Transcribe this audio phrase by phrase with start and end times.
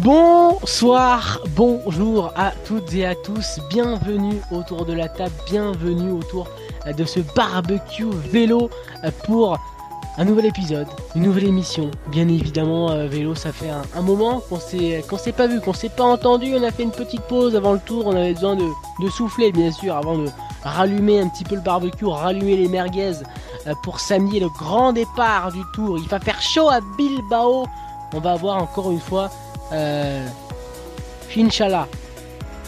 [0.00, 6.48] Bonsoir, bonjour à toutes et à tous, bienvenue autour de la table, bienvenue autour
[6.96, 8.70] de ce barbecue vélo
[9.24, 9.58] pour
[10.16, 11.90] un nouvel épisode, une nouvelle émission.
[12.08, 15.90] Bien évidemment, euh, vélo, ça fait un, moment qu'on s'est s'est pas vu, qu'on s'est
[15.90, 16.54] pas entendu.
[16.56, 18.06] On a fait une petite pause avant le tour.
[18.06, 20.28] On avait besoin de, de souffler, bien sûr, avant de
[20.64, 23.12] rallumer un petit peu le barbecue, rallumer les merguez
[23.66, 25.98] euh, pour samedi le grand départ du tour.
[25.98, 27.66] Il va faire chaud à Bilbao.
[28.14, 29.30] On va avoir encore une fois,
[29.72, 30.26] euh,
[31.36, 31.88] Inch'Allah,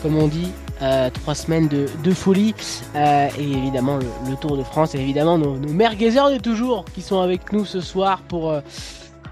[0.02, 2.54] comme on dit, euh, trois semaines de, folie.
[2.96, 4.94] Euh, et évidemment, le, Tour de France.
[4.94, 8.60] Et évidemment, nos, nos merguezers de toujours qui sont avec nous ce soir pour euh,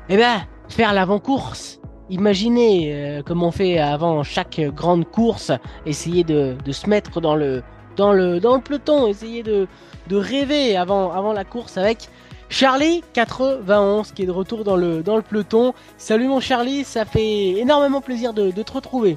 [0.09, 1.81] eh ben, faire l'avant-course.
[2.11, 5.51] Imaginez comme on fait avant chaque grande course,
[5.87, 7.63] essayer de, se mettre dans le,
[7.97, 9.67] dans le, dans le peloton, essayer de,
[10.09, 12.09] de rêver avant, avant la course avec
[12.53, 15.73] Charlie 91 qui est de retour dans le, dans le peloton.
[15.97, 19.17] Salut mon Charlie, ça fait énormément plaisir de, de te retrouver.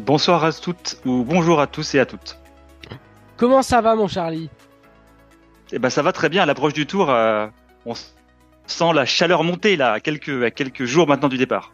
[0.00, 2.40] Bonsoir à toutes ou bonjour à tous et à toutes.
[3.36, 4.50] Comment ça va mon Charlie?
[5.70, 6.42] Eh ben ça va très bien.
[6.42, 7.46] À l'approche du tour, euh,
[7.86, 11.72] on sent la chaleur monter là, quelques, à quelques jours maintenant du départ.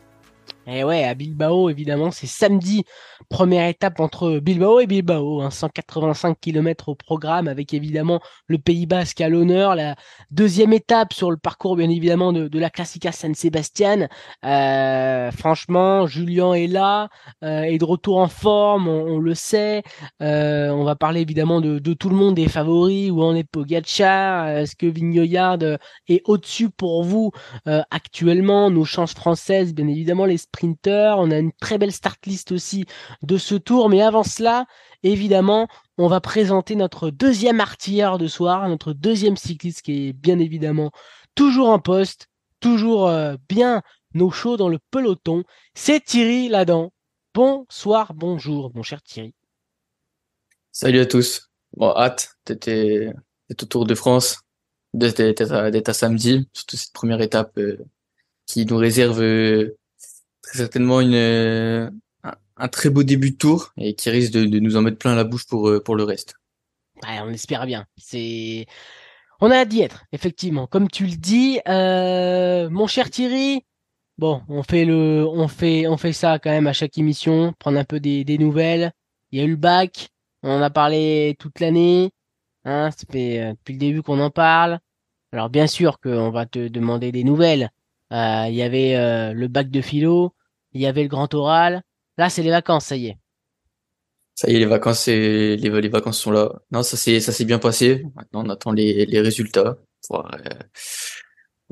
[0.69, 2.85] Et eh ouais, à Bilbao, évidemment, c'est samedi.
[3.29, 8.87] Première étape entre Bilbao et Bilbao, 185 hein, km au programme, avec évidemment le Pays
[8.87, 9.75] Basque à l'honneur.
[9.75, 9.97] La
[10.31, 14.07] deuxième étape sur le parcours, bien évidemment, de, la Classica San Sebastian.
[14.45, 17.09] Euh, franchement, Julien est là,
[17.43, 19.83] euh, est de retour en forme, on, le sait.
[20.21, 24.47] Euh, on va parler évidemment de, tout le monde des favoris, où en est Pogacar,
[24.47, 25.59] est-ce que Vignoyard
[26.09, 27.33] est au-dessus pour vous
[27.67, 32.85] actuellement, nos chances françaises, bien évidemment, les On a une très belle start list aussi
[33.23, 33.89] de ce tour.
[33.89, 34.67] Mais avant cela,
[35.03, 35.69] évidemment,
[35.99, 40.91] on va présenter notre deuxième artilleur de soir, notre deuxième cycliste qui est bien évidemment
[41.35, 42.29] toujours en poste,
[42.61, 43.83] toujours euh, bien
[44.19, 45.45] au chaud dans le peloton.
[45.75, 46.93] C'est Thierry Ladan.
[47.34, 49.34] Bonsoir, bonjour, mon cher Thierry.
[50.71, 51.51] Salut à tous.
[51.77, 53.15] Bon, hâte d'être
[53.51, 54.41] au Tour de France,
[54.93, 57.79] d'être à, samedi, surtout cette première étape euh,
[58.47, 59.79] qui nous réserve euh,
[60.42, 61.91] très certainement une, euh,
[62.56, 65.25] un, très beau début de tour et qui risque de, nous en mettre plein la
[65.25, 66.34] bouche pour, euh, pour le reste.
[67.03, 67.86] Ouais, on espère bien.
[67.97, 68.66] C'est,
[69.41, 70.66] on a hâte d'y être, effectivement.
[70.66, 73.64] Comme tu le dis, euh, mon cher Thierry.
[74.19, 77.78] Bon, on fait le, on fait, on fait ça quand même à chaque émission, prendre
[77.78, 78.92] un peu des, des nouvelles.
[79.30, 80.10] Il y a eu le bac,
[80.42, 82.10] on en a parlé toute l'année.
[82.64, 84.78] Hein, ça fait depuis le début qu'on en parle.
[85.32, 87.69] Alors bien sûr qu'on va te demander des nouvelles euh,
[88.12, 90.34] il y avait euh, le bac de philo,
[90.73, 91.83] il y avait le grand oral.
[92.19, 93.19] Là, c'est les vacances, ça y est.
[94.34, 96.53] Ça y est, les vacances, les, les vacances sont là.
[96.71, 98.05] Non, ça s'est, ça s'est bien passé.
[98.15, 99.77] Maintenant, on attend les, les résultats,
[100.09, 100.49] voir, euh,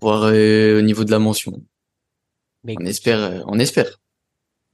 [0.00, 1.52] voir au niveau de la mention.
[2.64, 3.98] Mais on espère, on espère.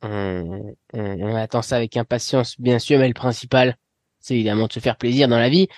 [0.03, 3.76] On, on, attend ça avec impatience, bien sûr, mais le principal,
[4.21, 5.69] c'est évidemment de se faire plaisir dans la vie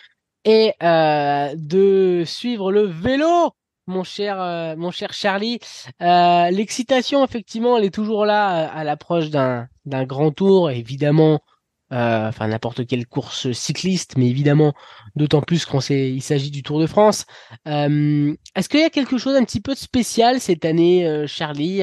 [0.45, 3.53] et euh, de suivre le vélo
[3.89, 5.59] mon cher, euh, mon cher Charlie.
[6.03, 11.41] Euh, l'excitation, effectivement, elle est toujours là euh, à l'approche d'un, grand tour, évidemment.
[11.91, 14.75] enfin, n'importe quelle course cycliste, mais évidemment,
[15.17, 17.25] d'autant plus quand il s'agit du Tour de France.
[17.65, 21.81] est-ce qu'il y a quelque chose un petit peu de spécial cette année, Charlie?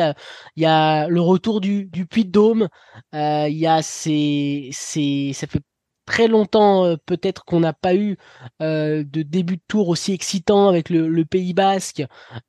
[0.55, 2.67] Il y a le retour du, du Puy de Dôme.
[3.13, 5.61] il y a ces, ces, ça fait
[6.05, 8.17] très longtemps euh, peut-être qu'on n'a pas eu
[8.61, 12.03] euh, de début de tour aussi excitant avec le, Pays Basque,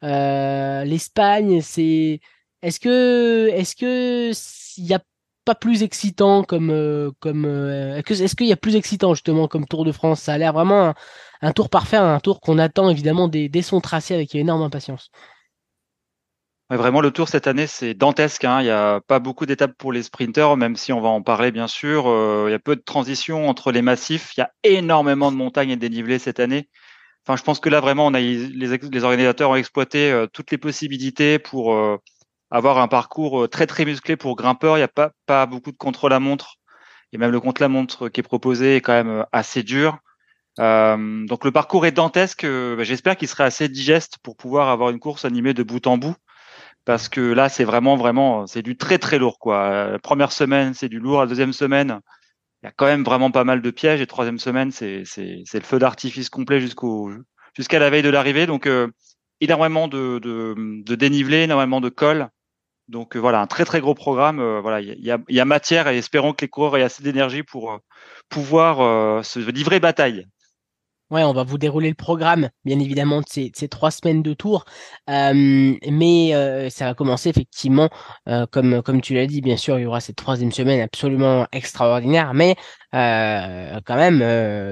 [0.04, 1.60] euh, l'Espagne.
[1.62, 2.20] C'est
[2.62, 4.32] est-ce que est-ce que
[4.78, 5.00] il y a
[5.44, 9.92] pas plus excitant comme comme est-ce qu'il y a plus excitant justement comme Tour de
[9.92, 10.20] France?
[10.22, 10.94] Ça a l'air vraiment
[11.42, 15.10] un, tour parfait, un tour qu'on attend évidemment dès, dès son tracé avec énorme impatience
[16.74, 18.44] vraiment, le tour cette année, c'est dantesque.
[18.44, 18.60] Hein.
[18.60, 21.52] Il n'y a pas beaucoup d'étapes pour les sprinters, même si on va en parler,
[21.52, 22.08] bien sûr.
[22.08, 24.32] Euh, il y a peu de transition entre les massifs.
[24.36, 26.68] Il y a énormément de montagnes et de dénivelés cette année.
[27.24, 30.50] Enfin, je pense que là, vraiment, on a, les, les organisateurs ont exploité euh, toutes
[30.50, 31.98] les possibilités pour euh,
[32.50, 34.76] avoir un parcours très, très musclé pour grimpeurs.
[34.76, 36.56] Il n'y a pas, pas beaucoup de contre-la-montre.
[37.12, 39.98] Et même le contre-la-montre qui est proposé est quand même assez dur.
[40.58, 42.44] donc le parcours est dantesque.
[42.44, 45.98] Bah, j'espère qu'il serait assez digeste pour pouvoir avoir une course animée de bout en
[45.98, 46.16] bout
[46.86, 49.90] parce que là, c'est vraiment, vraiment, c'est du très, très lourd, quoi.
[49.90, 51.20] La première semaine, c'est du lourd.
[51.20, 51.98] La deuxième semaine,
[52.62, 54.00] il y a quand même vraiment pas mal de pièges.
[54.00, 57.10] Et troisième semaine, c'est, c'est, c'est le feu d'artifice complet jusqu'au,
[57.54, 58.46] jusqu'à la veille de l'arrivée.
[58.46, 58.86] Donc, euh,
[59.40, 62.28] énormément de, de, de dénivelé, énormément de cols.
[62.86, 64.38] Donc, euh, voilà, un très, très gros programme.
[64.38, 66.84] Euh, voilà, il y a, il y a matière et espérons que les coureurs aient
[66.84, 67.80] assez d'énergie pour
[68.28, 70.24] pouvoir se livrer bataille.
[71.10, 74.64] Ouais, on va vous dérouler le programme, bien évidemment, de ces, trois semaines de tour.
[75.08, 77.88] Euh, mais euh, ça va commencer effectivement,
[78.28, 81.46] euh, comme, comme tu l'as dit, bien sûr, il y aura cette troisième semaine absolument
[81.52, 82.34] extraordinaire.
[82.34, 82.56] Mais
[82.92, 84.18] quand même,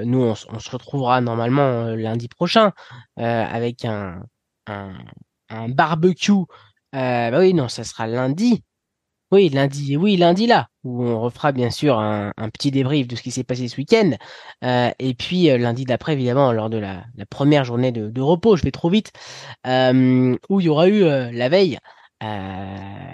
[0.03, 2.73] nous, on, se retrouvera normalement lundi prochain
[3.17, 4.21] avec un,
[4.67, 4.93] un,
[5.49, 6.33] un barbecue.
[6.91, 8.61] bah oui, non, ça sera lundi.
[9.31, 13.23] Oui, lundi, oui, lundi là, où on refera bien sûr un, petit débrief de ce
[13.23, 14.11] qui s'est passé ce week-end.
[14.63, 18.63] Euh, et puis euh, lundi d'après, évidemment, lors de la, première journée de, repos, je
[18.63, 19.11] vais trop vite,
[19.65, 21.79] euh, où il y aura eu la veille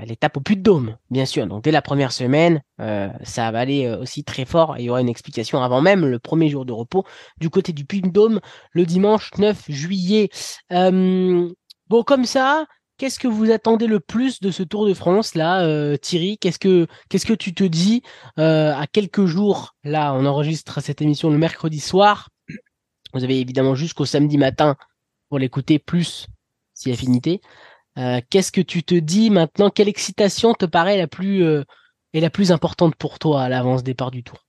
[0.05, 1.45] l'étape au Puy de Dôme, bien sûr.
[1.45, 5.01] Donc dès la première semaine, ça va aller aussi très fort et il y aura
[5.01, 7.03] une explication avant même le premier jour de repos
[7.39, 8.39] du côté du Puy de Dôme
[8.71, 10.29] le dimanche 9 juillet.
[10.69, 12.65] bon, comme ça,
[12.97, 16.37] Qu'est-ce que vous attendez le plus de ce Tour de France là, euh, Thierry?
[16.37, 18.03] Qu'est-ce que qu'est-ce que tu te dis
[18.37, 22.29] euh, à quelques jours Là, on enregistre cette émission le mercredi soir.
[23.13, 24.75] Vous avez évidemment jusqu'au samedi matin
[25.29, 26.27] pour l'écouter plus
[26.75, 27.41] si affinité.
[27.97, 29.71] Euh, qu'est-ce que tu te dis maintenant?
[29.71, 31.43] Quelle excitation te paraît la plus
[32.13, 34.45] et la plus importante pour toi à l'avance départ du Tour?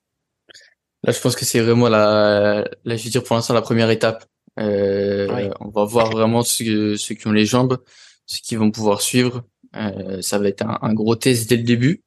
[1.05, 3.89] Là, je pense que c'est vraiment la, la, je veux dire pour l'instant la première
[3.91, 4.27] étape.
[4.59, 7.79] On va voir vraiment ceux, ceux qui ont les jambes
[8.27, 9.45] ceux qui vont pouvoir suivre.
[9.77, 12.03] Euh, ça va être un, gros test dès le début.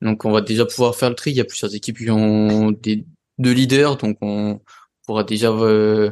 [0.00, 1.30] Donc on va déjà pouvoir faire le tri.
[1.30, 3.04] Il y a plusieurs équipes qui ont des
[3.38, 4.60] deux leaders, donc on
[5.06, 6.10] pourra déjà euh,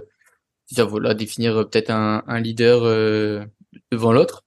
[0.70, 3.44] déjà voilà définir peut-être un, un leader euh,
[3.92, 4.44] devant l'autre.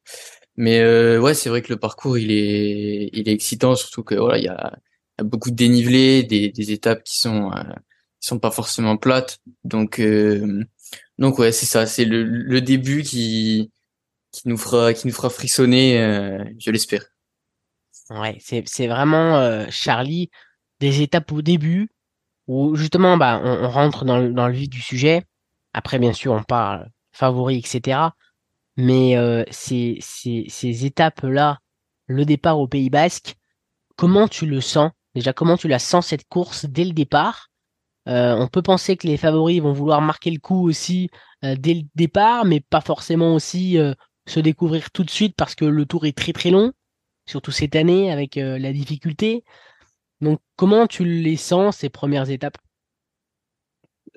[0.58, 4.16] Mais euh, ouais, c'est vrai que le parcours il est il est excitant, surtout que
[4.16, 4.78] voilà il y a,
[5.24, 7.64] beaucoup de dénivelé, des, des étapes qui sont euh,
[8.22, 9.40] qui sont pas forcément plates.
[9.64, 10.02] Donc
[11.20, 13.72] donc ouais c'est ça, c'est le, le début qui
[14.34, 17.06] qui nous fera, qui nous fera frissonner, euh, je l'espère.
[18.10, 20.30] Ouais, c'est, vraiment, euh, Charlie,
[20.82, 21.90] des étapes au début
[22.48, 25.24] où justement, bah, on, rentre dans le, dans le vif du sujet.
[25.72, 28.00] Après, bien sûr, on parle favori, etc.
[28.76, 31.60] Mais euh, ces, ces, ces étapes-là,
[32.08, 33.36] le départ au Pays Basque,
[33.96, 34.92] comment tu le sens?
[35.16, 37.50] Déjà, comment tu la sens cette course dès le départ?
[38.06, 41.10] On peut penser que les favoris vont vouloir marquer le coup aussi
[41.42, 43.78] dès le départ, mais pas forcément aussi
[44.26, 46.74] se découvrir tout de suite parce que le tour est très très long,
[47.26, 49.44] surtout cette année avec euh, la difficulté.
[50.22, 52.58] Donc comment tu les sens ces premières étapes?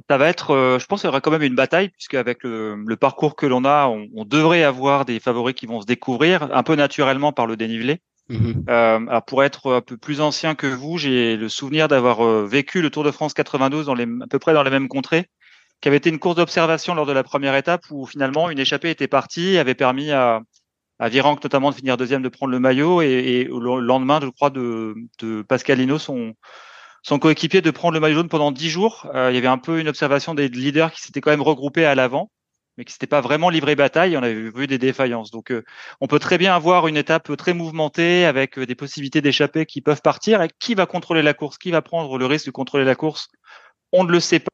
[0.08, 2.44] Ça va être, euh, je pense qu'il y aura quand même une bataille, puisque avec
[2.44, 6.62] le, parcours que l'on a, on, devrait avoir des favoris qui vont se découvrir un
[6.62, 8.00] peu naturellement par le dénivelé.
[8.28, 8.64] Mhm.
[8.68, 12.82] Euh, alors pour être un peu plus ancien que vous, j'ai le souvenir d'avoir vécu
[12.82, 15.28] le Tour de France 92 dans les, à peu près dans les mêmes contrées
[15.80, 18.90] qui avait été une course d'observation lors de la première étape où finalement une échappée
[18.90, 20.40] était partie, avait permis à,
[20.98, 24.28] à Virenque notamment de finir deuxième, de prendre le maillot et, et le lendemain, je
[24.28, 26.34] crois, de, de Pascalino, son,
[27.06, 29.06] son coéquipier, de prendre le maillot jaune pendant dix jours.
[29.14, 31.84] Euh, il y avait un peu une observation des leaders qui s'étaient quand même regroupés
[31.84, 32.32] à l'avant,
[32.76, 34.16] mais qui s'étaient pas vraiment livré bataille.
[34.16, 35.30] On avait vu des défaillances.
[35.30, 35.62] Donc, euh,
[36.00, 39.82] on peut très bien avoir une étape très mouvementée avec euh, des possibilités d'échapper qui
[39.82, 40.42] peuvent partir.
[40.42, 43.28] Et qui va contrôler la course Qui va prendre le risque de contrôler la course
[43.92, 44.50] On ne le sait pas.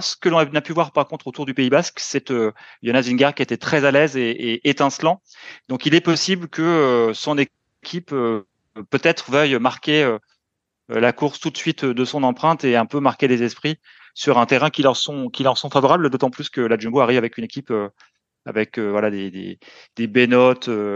[0.00, 3.02] Ce que l'on a pu voir par contre autour du Pays Basque, c'est euh, Jonas
[3.02, 5.20] Vingegaard qui était très à l'aise et, étincelant.
[5.68, 8.46] Donc il est possible que euh, son équipe euh,
[8.88, 10.18] peut-être veuille marquer euh,
[10.88, 13.76] la course tout de suite de son empreinte et un peu marquer les esprits
[14.14, 17.00] sur un terrain qui leur sont qui leur sont favorables, d'autant plus que la Jumbo
[17.00, 17.72] arrive avec une équipe
[18.46, 19.58] avec voilà des des,
[19.96, 20.54] des Benoît,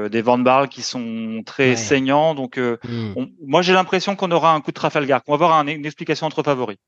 [0.08, 2.34] des Van Barl qui sont très saignants.
[2.34, 3.26] Donc hmm.
[3.44, 6.42] moi j'ai l'impression qu'on aura un coup de Trafalgar, qu'on va avoir une explication entre
[6.42, 6.78] favoris.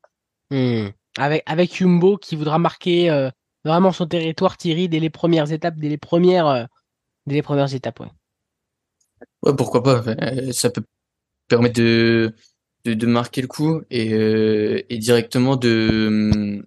[0.51, 3.31] Hmm avec, avec Jumbo qui voudra marquer euh,
[3.64, 6.64] vraiment son territoire Thierry dès les premières étapes, dès les premières, euh,
[7.26, 8.00] dès les premières étapes.
[8.00, 8.09] Ouais.
[9.43, 10.02] ouais, pourquoi pas.
[10.07, 10.83] Euh, ça peut
[11.49, 12.35] permettre de,
[12.85, 16.64] de, de marquer le coup et, et directement de,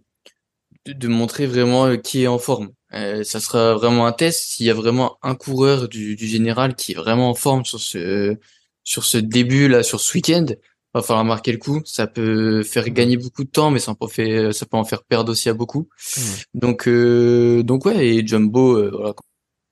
[0.85, 2.71] de, montrer vraiment qui est en forme.
[2.91, 6.91] ça sera vraiment un test s'il y a vraiment un coureur du, du général qui
[6.91, 8.37] est vraiment en forme sur ce
[8.83, 10.45] sur ce début là, sur ce week-end
[10.93, 11.81] va falloir marquer le coup.
[11.85, 15.03] Ça peut faire gagner beaucoup de temps, mais ça peut, faire, ça peut en faire
[15.03, 15.89] perdre aussi à beaucoup.
[16.17, 16.21] Mmh.
[16.53, 19.13] Donc, euh, donc ouais, et Jumbo, euh, voilà,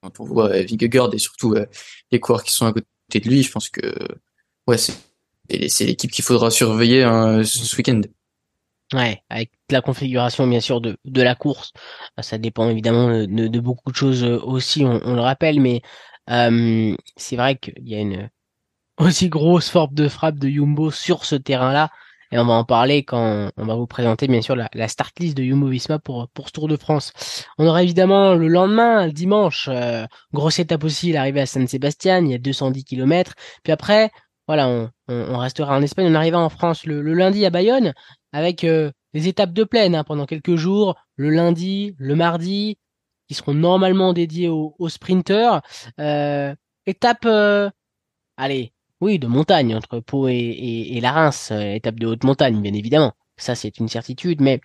[0.01, 1.65] quand on voit euh, Vingegaard et surtout euh,
[2.11, 3.81] les coureurs qui sont à côté de lui, je pense que
[4.67, 4.93] ouais, c'est
[5.67, 8.01] c'est l'équipe qu'il faudra surveiller hein, ce week-end.
[8.93, 11.73] Ouais, avec la configuration bien sûr de, de la course,
[12.21, 15.81] ça dépend évidemment de, de beaucoup de choses aussi, on, on le rappelle, mais
[16.29, 18.29] euh, c'est vrai qu'il y a une
[19.01, 21.89] aussi grosse forme de frappe de Jumbo sur ce terrain-là.
[22.33, 25.19] Et on va en parler quand on va vous présenter bien sûr la, la start
[25.19, 27.11] list de Jumbo Visma pour, pour ce Tour de France.
[27.57, 32.31] On aura évidemment le lendemain, dimanche, euh, grosse étape aussi, l'arrivée à San Sébastien, il
[32.31, 33.33] y a 210 km.
[33.63, 34.11] Puis après,
[34.47, 37.93] voilà, on, on, restera en Espagne, on arrivera en France le, lundi à Bayonne
[38.31, 42.77] avec euh, les étapes de plaine hein, pendant quelques jours, le lundi, le mardi,
[43.27, 45.61] qui seront normalement dédiés aux, sprinteurs.
[45.99, 46.53] Euh,
[46.85, 47.69] étape, euh,
[48.37, 52.73] allez, oui, de montagne entre Pau et, la Reims, euh, étape de haute montagne, bien
[52.73, 53.13] évidemment.
[53.37, 54.61] Ça, c'est une certitude, mais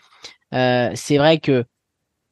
[0.52, 1.64] c'est vrai que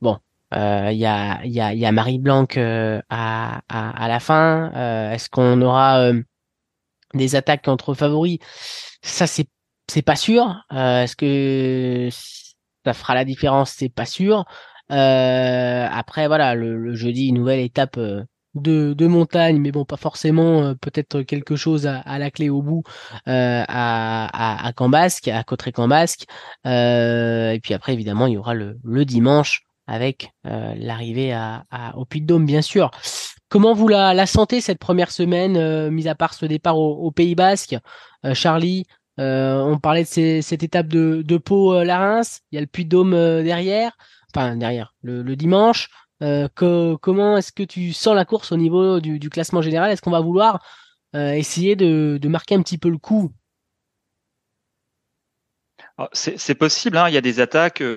[0.00, 0.18] bon,
[0.52, 4.70] il y a, y, a, y a Marie Blanc à, à, à, la fin.
[5.12, 6.12] Est-ce qu'on aura
[7.14, 8.38] des attaques entre favoris?
[9.02, 9.48] Ça, c'est
[9.90, 10.64] c'est pas sûr.
[10.70, 12.08] Est-ce que
[12.84, 13.72] ça fera la différence?
[13.72, 14.44] C'est pas sûr.
[14.90, 18.22] Euh, après, voilà, le, jeudi, nouvelle étape euh,
[18.54, 22.50] de, de montagne, mais bon, pas forcément euh, peut-être quelque chose à, à, la clé
[22.50, 22.82] au bout
[23.28, 26.26] euh, à, à, à Cambasque, à Cotteret-Cambasque.
[26.64, 32.06] et puis après, évidemment, il y aura le, le dimanche avec l'arrivée à, à, au
[32.06, 32.90] Puy-de-Dôme, bien sûr.
[33.50, 37.10] Comment vous la, la sentez cette première semaine, mis à part ce départ au, au
[37.10, 37.76] Pays Basque?
[38.32, 38.86] Charlie,
[39.18, 43.92] on parlait de cette étape de, de Pau-Larens, il y a le Puy-de-Dôme derrière
[44.34, 45.88] enfin derrière, le, dimanche.
[46.24, 46.48] Euh,
[47.00, 49.90] comment est-ce que tu sens la course au niveau du, classement général?
[49.90, 50.64] Est-ce qu'on va vouloir
[51.14, 53.32] euh, essayer de, marquer un petit peu le coup?
[56.12, 57.08] C'est possible, hein.
[57.08, 57.82] il y a des attaques.
[57.82, 57.96] Euh,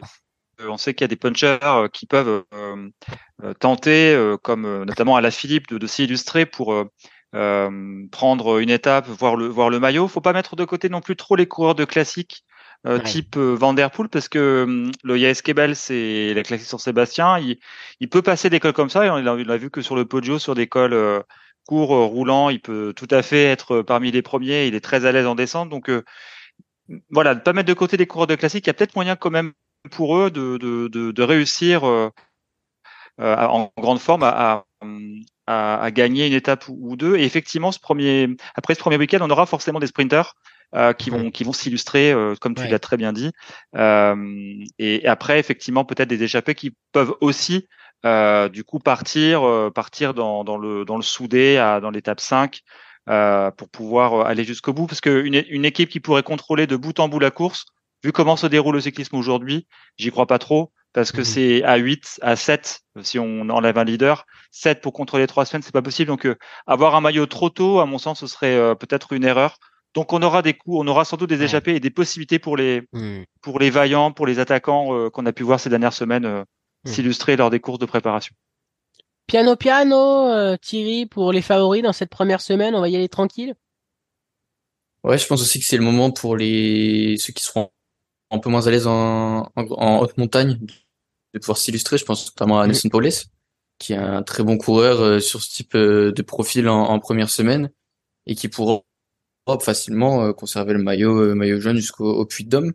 [0.59, 1.59] on sait qu'il y a des punchers
[1.93, 2.43] qui peuvent
[3.59, 6.73] tenter, comme notamment à la Philippe, de, s'illustrer pour
[7.31, 10.07] prendre une étape, voir le, voir le maillot.
[10.07, 12.43] Faut pas mettre de côté non plus trop les coureurs de classique
[12.85, 16.67] euh, type euh, Van Der Poel parce que hum, le Yaes Kebel c'est la classique
[16.67, 17.39] sur Sébastien.
[17.39, 17.57] Il,
[17.99, 20.39] il, peut passer des cols comme ça et on l'a vu que sur le Poggio
[20.39, 21.21] sur des cols euh,
[21.67, 24.67] courts roulants il peut tout à fait être parmi les premiers.
[24.67, 25.69] Il est très à l'aise en descente.
[25.69, 25.91] Donc
[27.09, 29.15] voilà ne pas mettre de côté des coureurs de classique il y a peut-être moyen
[29.15, 29.53] quand même
[29.91, 31.83] pour eux de, de, de, de réussir
[33.19, 34.65] en grande forme à,
[35.47, 37.17] à, à, gagner une étape ou deux.
[37.17, 40.35] Et effectivement ce premier après ce premier week-end on aura forcément des sprinters
[40.75, 43.31] euh, qui vont qui vont s'illustrer, euh, comme tu l'as très bien dit.
[43.77, 47.69] Euh, et, après, effectivement, peut-être des échappés qui peuvent aussi
[48.03, 52.59] du coup partir partir dans, dans le dans le soudé à, dans l'étape 5
[53.05, 54.87] pour pouvoir aller jusqu'au bout.
[54.87, 57.65] Parce qu'une une équipe qui pourrait contrôler de bout en bout la course,
[58.03, 61.63] vu comment se déroule le cyclisme aujourd'hui, j'y crois pas trop parce que mmh c'est
[61.63, 65.71] à 8, à 7, si on enlève un leader, 7 pour contrôler trois semaines, c'est
[65.71, 66.07] pas possible.
[66.07, 66.27] Donc,
[66.65, 69.59] avoir un maillot trop tôt, à mon sens, ce serait peut-être une erreur.
[69.97, 72.55] Donc on aura des coups, on aura sans doute des échappées et des possibilités pour
[72.55, 73.23] les mmh.
[73.41, 76.43] pour les vaillants, pour les attaquants euh, qu'on a pu voir ces dernières semaines euh,
[76.85, 76.89] mmh.
[76.91, 78.35] s'illustrer lors des courses de préparation.
[79.25, 83.09] Piano piano, euh, Thierry, pour les favoris dans cette première semaine, on va y aller
[83.09, 83.55] tranquille?
[85.03, 87.71] Ouais, je pense aussi que c'est le moment pour les ceux qui seront
[88.29, 90.59] un peu moins à l'aise en, en, haute montagne
[91.33, 91.97] de pouvoir s'illustrer.
[91.97, 92.67] Je pense notamment à mmh.
[92.67, 93.09] Nelson Paules,
[93.79, 97.71] qui est un très bon coureur sur ce type de profil en, en première semaine
[98.27, 98.83] et qui pourra
[99.59, 102.73] facilement euh, conserver le maillot euh, maillot jaune jusqu'au puits de Dôme.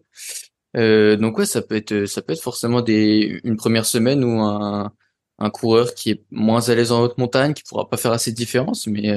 [0.76, 4.40] Euh, donc ouais, ça peut être ça peut être forcément des une première semaine où
[4.40, 4.92] un
[5.38, 8.30] un coureur qui est moins à l'aise en haute montagne, qui pourra pas faire assez
[8.30, 9.12] de différence, mais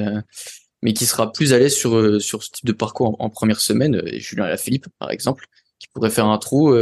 [0.82, 4.02] mais qui sera plus à l'aise sur sur ce type de parcours en, première semaine.
[4.18, 5.48] Julien Lafilippe, par exemple,
[5.80, 6.74] qui pourrait faire un trou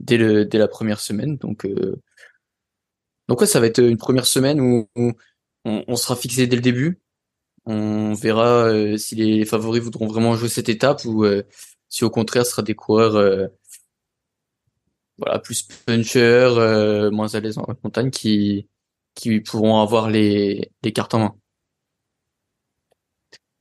[0.00, 1.36] dès le dès la première semaine.
[1.38, 1.66] Donc
[3.28, 5.14] donc ouais, ça va être une première semaine où, on,
[5.64, 7.00] on, sera fixé dès le début.
[7.64, 11.42] On verra euh, si les favoris voudront vraiment jouer cette étape ou euh,
[11.88, 13.46] si au contraire ce sera des coureurs euh,
[15.18, 18.68] voilà plus punchers, moins à l'aise en montagne qui
[19.14, 21.36] qui pourront avoir les, les cartes en main.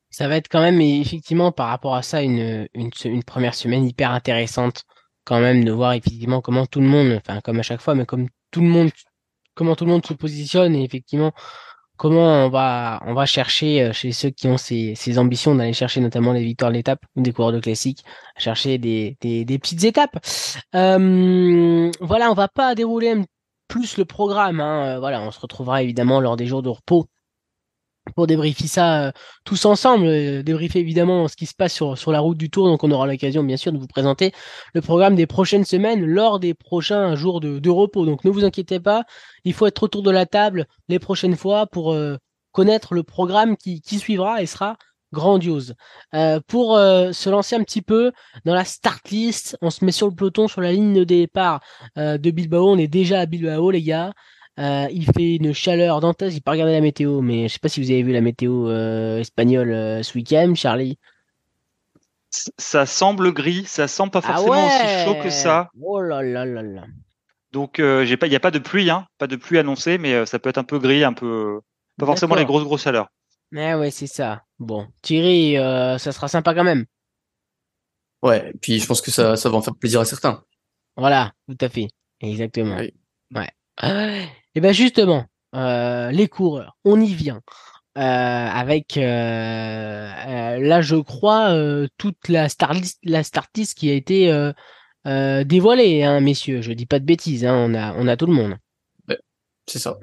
[0.09, 3.85] Ça va être quand même effectivement par rapport à ça une, une, une première semaine
[3.85, 4.83] hyper intéressante
[5.23, 8.05] quand même de voir effectivement comment tout le monde, enfin comme à chaque fois, mais
[8.05, 8.89] comme tout le monde,
[9.53, 11.31] comment tout le monde se positionne et effectivement
[12.01, 15.71] comment on va on va chercher euh, chez ceux qui ont ces, ces ambitions d'aller
[15.71, 18.03] chercher notamment les victoires de l'étape ou des coureurs de classique,
[18.37, 20.17] chercher des, des, des petites étapes.
[20.73, 23.21] Euh, voilà, on va pas dérouler
[23.67, 24.59] plus le programme.
[24.61, 24.95] Hein.
[24.95, 27.05] Euh, voilà, on se retrouvera évidemment lors des jours de repos
[28.15, 29.11] pour débriefer ça euh,
[29.45, 32.67] tous ensemble, euh, débriefer évidemment ce qui se passe sur, sur la route du tour.
[32.67, 34.33] Donc on aura l'occasion bien sûr de vous présenter
[34.73, 38.05] le programme des prochaines semaines lors des prochains jours de, de repos.
[38.05, 39.03] Donc ne vous inquiétez pas,
[39.43, 42.17] il faut être autour de la table les prochaines fois pour euh,
[42.51, 44.77] connaître le programme qui, qui suivra et sera
[45.13, 45.75] grandiose.
[46.47, 48.13] pour se lancer un petit peu
[48.45, 51.59] dans la start list, on se met sur le peloton, sur la ligne de départ
[51.97, 52.69] de Bilbao.
[52.69, 54.13] On est déjà à Bilbao les gars.
[54.59, 56.33] Euh, il fait une chaleur dantesque.
[56.33, 58.69] J'ai pas regardé la météo, mais je sais pas si vous avez vu la météo
[58.69, 60.97] euh, espagnole euh, ce week-end, Charlie.
[62.29, 65.69] Ça semble gris, ça semble pas ah forcément aussi chaud que ça.
[65.81, 66.85] Oh là là là là.
[67.51, 70.25] Donc j'ai pas, il y a pas de pluie, hein, pas de pluie annoncée, mais
[70.25, 71.59] ça peut être un peu gris, un peu,
[71.97, 73.09] pas forcément les grosses grosses chaleurs.
[73.51, 74.43] Mais ouais, c'est ça.
[74.59, 75.55] Bon, Thierry,
[75.99, 76.85] ça sera sympa quand même.
[78.23, 80.41] Ouais, puis je pense que ça, ça va en faire plaisir à certains.
[80.95, 81.89] Voilà, tout à fait.
[82.21, 82.77] Exactement.
[82.77, 82.93] Oui.
[83.35, 84.29] Ouais.
[84.55, 87.41] Et ben justement, euh, les coureurs, on y vient.
[87.97, 93.89] Euh, avec euh, là, je crois euh, toute la star list, la start list qui
[93.89, 94.53] a été euh,
[95.07, 96.61] euh, dévoilée, hein, messieurs.
[96.61, 97.45] Je dis pas de bêtises.
[97.45, 98.55] Hein, on a on a tout le monde.
[99.67, 99.97] C'est ça.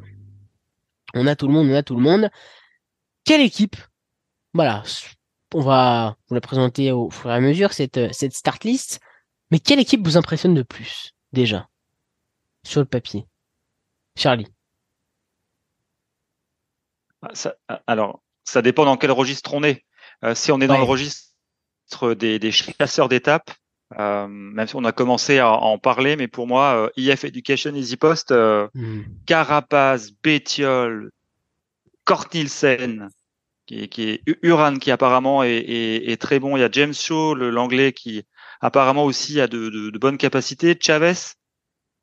[1.14, 1.68] On a tout le monde.
[1.70, 2.30] On a tout le monde.
[3.24, 3.76] Quelle équipe?
[4.52, 4.82] Voilà.
[5.54, 9.00] On va vous la présenter au fur et à mesure cette cette start list.
[9.50, 11.68] Mais quelle équipe vous impressionne le plus déjà?
[12.64, 13.26] Sur le papier
[14.18, 14.46] Charlie.
[17.22, 19.84] Ah, ça- ah, alors, ça dépend dans quel registre on est.
[20.24, 20.80] Euh, si on est dans Ouais.
[20.80, 23.50] le registre des, des chasseurs d'étapes,
[23.98, 27.24] euh, même si on a commencé à, à en parler, mais pour moi, euh, IF
[27.24, 29.02] Education Easy Post, euh, Hmm.
[29.26, 31.10] Carapaz, Bétiol,
[32.04, 33.08] Kort Nielsen,
[33.66, 36.56] qui, est- qui est U- Uran, qui apparemment est, est- est très bon.
[36.56, 38.24] Il y a James Shaw, l'anglais, qui
[38.60, 40.76] apparemment aussi a de, de- de bonnes capacités.
[40.80, 41.12] Chavez.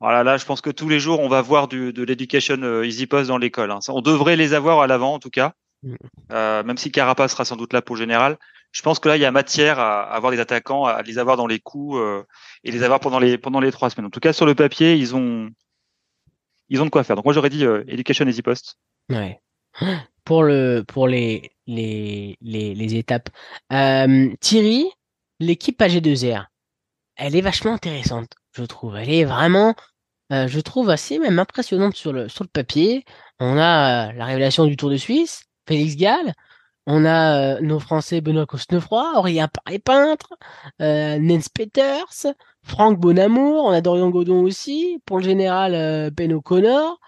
[0.06, 2.86] Voilà, là, je pense que tous les jours, on va voir du, de l'Education euh,
[2.86, 3.72] Easy Post dans l'école.
[3.72, 3.80] hein.
[3.88, 5.54] On devrait les avoir à l'avant, en tout cas.
[5.82, 5.94] Mm.
[6.30, 8.38] Euh, même si Carapaz sera sans doute là pour le général.
[8.70, 11.18] Je pense que là, il y a matière à, à avoir des attaquants, à les
[11.18, 12.22] avoir dans les coups euh,
[12.62, 14.06] et les avoir pendant les pendant les trois semaines.
[14.06, 15.50] En tout cas, sur le papier, ils ont
[16.68, 17.16] ils ont de quoi faire.
[17.16, 18.78] Donc moi, j'aurais dit euh, Education Easy Post.
[19.10, 19.40] Ouais.
[20.24, 23.28] Pour le pour les les les, les étapes.
[23.70, 24.88] Thierry,
[25.40, 26.46] l'équipe AG2R,
[27.16, 28.96] elle est vachement intéressante, je trouve.
[28.96, 29.74] Elle est vraiment,
[30.30, 33.04] je trouve assez même impressionnante sur le sur le papier.
[33.40, 36.32] On a la révélation du Tour de Suisse, Félix Gall.
[36.88, 40.34] On a nos Français Benoît Cosnefroy, Aurélien Paré-Peintre,
[40.78, 42.26] Nens Peters,
[42.62, 43.64] Franck Bonamour.
[43.64, 45.00] On a Dorian Godon aussi.
[45.04, 46.98] Pour le général, Ben O'Connor.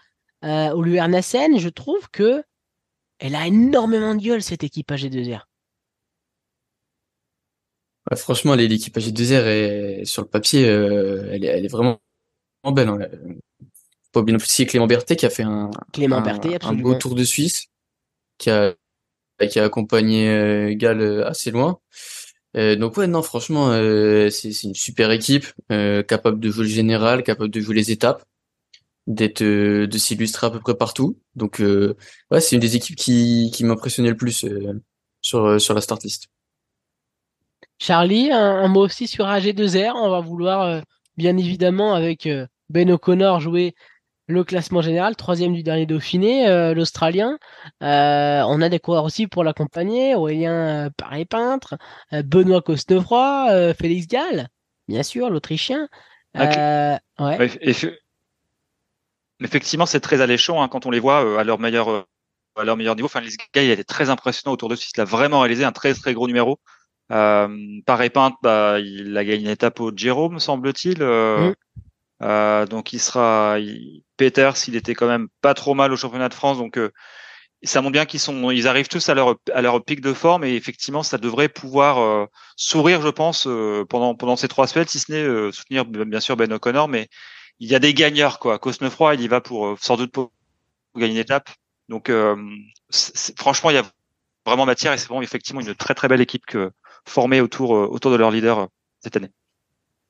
[0.44, 2.42] Euh, Nassen, je trouve que
[3.18, 5.42] elle a énormément de gueule cette équipe AG2R.
[8.10, 12.00] Ouais, franchement, l'équipe AG2R est sur le papier, elle elle est vraiment
[12.72, 12.88] belle.
[12.88, 12.98] Hein.
[14.14, 16.82] Faut Pas aussi Clément Berthet qui a fait un, Clément un, Berthet, un absolument.
[16.82, 17.66] beau Tour de Suisse,
[18.38, 18.74] qui a
[19.50, 21.78] qui a accompagné euh, Gall euh, assez loin.
[22.56, 26.64] Euh, donc ouais, non, franchement, euh, c'est c'est une super équipe, euh, capable de jouer
[26.64, 28.24] le général, capable de jouer les étapes,
[29.06, 31.18] d'être de s'illustrer à peu près partout.
[31.36, 34.46] Donc ouais, c'est une des équipes qui qui m'impressionnait le plus
[35.20, 36.28] sur sur la start list.
[37.78, 39.92] Charlie, un, un mot aussi sur AG2R.
[39.94, 40.82] On va vouloir,
[41.16, 42.28] bien évidemment, avec
[42.70, 43.74] Ben O'Connor, jouer
[44.26, 47.38] le classement général, troisième du dernier Dauphiné, euh, l'Australien.
[47.82, 51.76] Euh, on a des coureurs aussi pour l'accompagner, Aurélien euh, Paré-Peintre,
[52.12, 54.48] euh, Benoît Cosnefroy, Félix Gall,
[54.86, 55.88] bien sûr, l'Autrichien.
[56.34, 57.00] Ouais.
[57.18, 57.96] Eff-
[59.40, 62.06] effectivement, c'est très alléchant hein, quand on les voit à leur meilleur
[62.56, 63.06] à leur meilleur niveau.
[63.06, 64.92] Enfin, les gars, il était très impressionnant autour de Suisse.
[64.96, 66.58] Il a vraiment réalisé un très très gros numéro.
[67.12, 67.48] Euh,
[67.86, 71.02] Pareil Peintre, bah, il a gagné une étape au Giro, me semble-t-il.
[71.02, 71.54] Mm.
[72.22, 73.58] Euh, donc il sera.
[73.58, 76.58] Il, Peters, il était quand même pas trop mal au championnat de France.
[76.58, 76.90] Donc euh,
[77.62, 80.44] ça montre bien qu'ils sont, ils arrivent tous à leur à leur pic de forme
[80.44, 82.26] et effectivement, ça devrait pouvoir euh,
[82.56, 83.48] sourire, je pense,
[83.88, 87.08] pendant pendant ces trois semaines, si ce n'est soutenir bien sûr Ben O'Connor, mais
[87.60, 88.58] il y a des gagneurs quoi.
[88.58, 90.32] Cosnefroy, il y va pour sans doute pour
[90.96, 91.50] gagner une étape.
[91.88, 92.10] Donc
[93.36, 93.84] franchement, il y a
[94.46, 96.44] vraiment matière et c'est vraiment effectivement une très très belle équipe
[97.06, 98.68] formée autour autour de leur leader
[99.00, 99.30] cette année.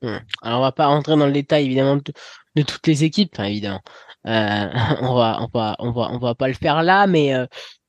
[0.02, 3.80] Alors on va pas rentrer dans le détail évidemment de, toutes les équipes, évidemment.
[4.26, 4.68] Euh,
[5.02, 7.46] on va on va on va on va pas le faire là, mais euh,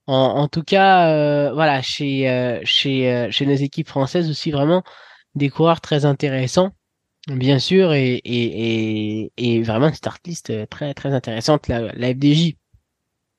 [0.07, 4.51] en, en tout cas euh, voilà chez euh, chez euh, chez nos équipes françaises aussi
[4.51, 4.83] vraiment
[5.35, 6.71] des coureurs très intéressants,
[7.27, 11.93] bien sûr et et et, et vraiment une start list euh, très très intéressante la,
[11.93, 12.55] la FDJ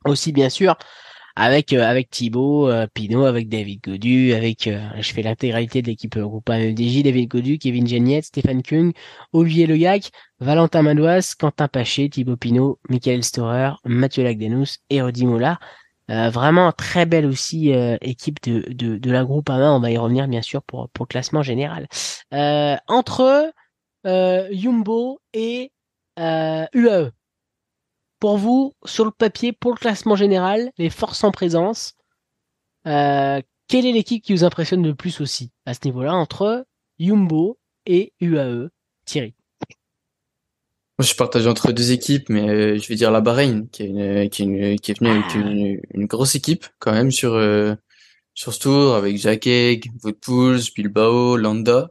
[0.04, 0.76] aussi bien sûr
[1.36, 5.86] avec euh, avec Thibaut euh, Pinot, avec David Godu, avec euh, je fais l'intégralité de
[5.88, 8.92] l'équipe groupe MFDJ, David Godu, Kevin Geniette, Stéphane Kung,
[9.32, 15.58] Olivier Legac, Valentin Madouas, Quentin Paché, Thibaut Pinot, Michael Storer, Mathieu Lagdenous et Rodi Moula.
[16.10, 19.96] Euh, vraiment très belle aussi équipe de, de, de la groupe A1, on va y
[19.96, 21.86] revenir bien sûr pour, pour classement général.
[22.32, 23.52] Entre
[24.04, 25.70] Yumbo et
[26.18, 27.12] UAE,
[28.20, 31.94] pour vous, sur le papier, pour le classement général, les forces en présence,
[32.86, 36.66] euh, quelle est l'équipe qui vous impressionne le plus aussi à ce niveau-là entre
[36.98, 38.68] Yumbo et UAE
[39.06, 39.34] Thierry?
[41.00, 43.84] Moi, je suis partagé entre deux équipes, mais euh, je vais dire la Bahreïn, qui
[43.84, 45.34] est est venue avec
[45.94, 47.74] une, grosse équipe quand même sur euh,
[48.34, 51.90] sur ce tour, avec Jacques Egg, Woutpools, Bilbao, Landa.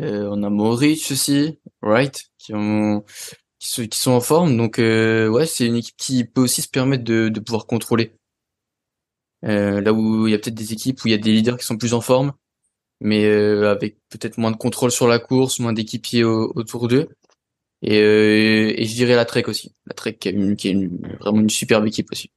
[0.00, 3.04] Euh, on a Moritz aussi, Wright, qui ont
[3.62, 4.56] qui sont, qui sont en forme.
[4.56, 8.16] Donc euh, ouais, c'est une équipe qui peut aussi se permettre de, de pouvoir contrôler.
[9.44, 11.56] Euh, là où il y a peut-être des équipes où il y a des leaders
[11.56, 12.32] qui sont plus en forme,
[13.00, 17.08] mais euh, avec peut-être moins de contrôle sur la course, moins d'équipiers au- autour d'eux.
[17.82, 19.74] Et, et je dirais la Trek aussi.
[19.86, 22.32] La Trek qui est, qui est vraiment une superbe équipe aussi.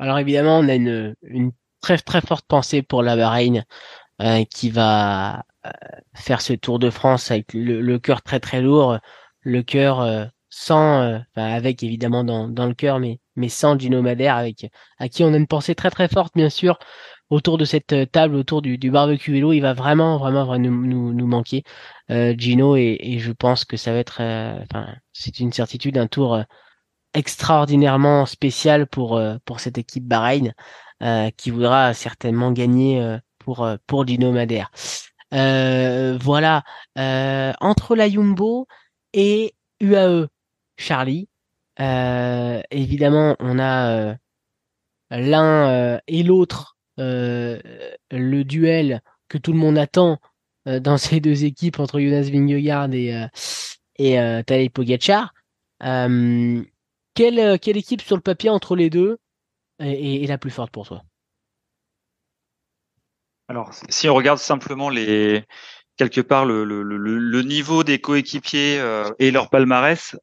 [0.00, 3.64] Alors évidemment, on a une, une très très forte pensée pour la Bahreïn
[4.22, 5.44] euh, qui va
[6.14, 8.98] faire ce Tour de France avec le, le cœur très très lourd,
[9.46, 13.78] le cœur euh, sans, euh, enfin avec évidemment dans, dans le cœur, mais mais sans
[13.78, 14.66] Gino Madère, avec
[14.98, 16.78] à qui on a une pensée très très forte bien sûr
[17.30, 21.12] autour de cette table, autour du, du barbecue vélo, il va vraiment vraiment, nous, nous,
[21.12, 21.64] nous manquer.
[22.08, 24.20] Gino et, et, je pense que ça va être,
[24.62, 26.40] enfin c'est une certitude un tour
[27.14, 30.52] extraordinairement spécial pour pour cette équipe Bahreïn
[31.36, 34.70] qui voudra certainement gagner pour pour Dino Madère.
[35.32, 36.62] voilà.
[36.96, 38.66] Entre la Jumbo
[39.16, 40.28] et UAE
[40.76, 41.28] Charlie.
[42.70, 44.16] évidemment, on a
[45.10, 50.18] l'un et l'autre le duel que tout le monde attend
[50.66, 53.26] dans ces deux équipes entre Jonas Vingegaard et
[53.98, 55.32] et euh, Tadej Pogacar.
[55.82, 56.62] Euh,
[57.14, 59.18] quelle équipe sur le papier entre les deux
[59.78, 61.02] est, la plus forte pour toi?
[63.48, 65.44] Alors, si on regarde simplement les
[65.96, 70.16] quelque part le, le, le, niveau des coéquipiers euh, et leur palmarès,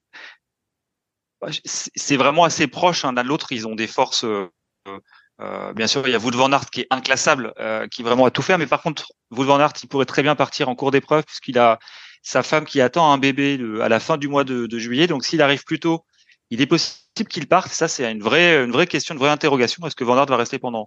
[1.42, 3.52] bah, c'est vraiment assez proche hein, l'un de l'autre.
[3.52, 4.24] Ils ont des forces.
[4.24, 7.54] Euh, bien sûr, il y a Wout van Aert qui est inclassable,
[7.92, 8.58] qui vraiment a tout fait.
[8.58, 11.58] Mais par contre, Wout van Aert, il pourrait très bien partir en cours d'épreuve puisqu'il
[11.58, 11.80] a
[12.22, 15.08] sa femme qui attend un bébé à la fin du mois de, de juillet.
[15.08, 16.06] Donc, s'il arrive plus tôt
[16.54, 17.72] il est possible qu'il parte.
[17.72, 19.86] Ça, c'est une vraie, une vraie question, une vraie interrogation.
[19.88, 20.86] Est-ce que Van Aert va rester pendant,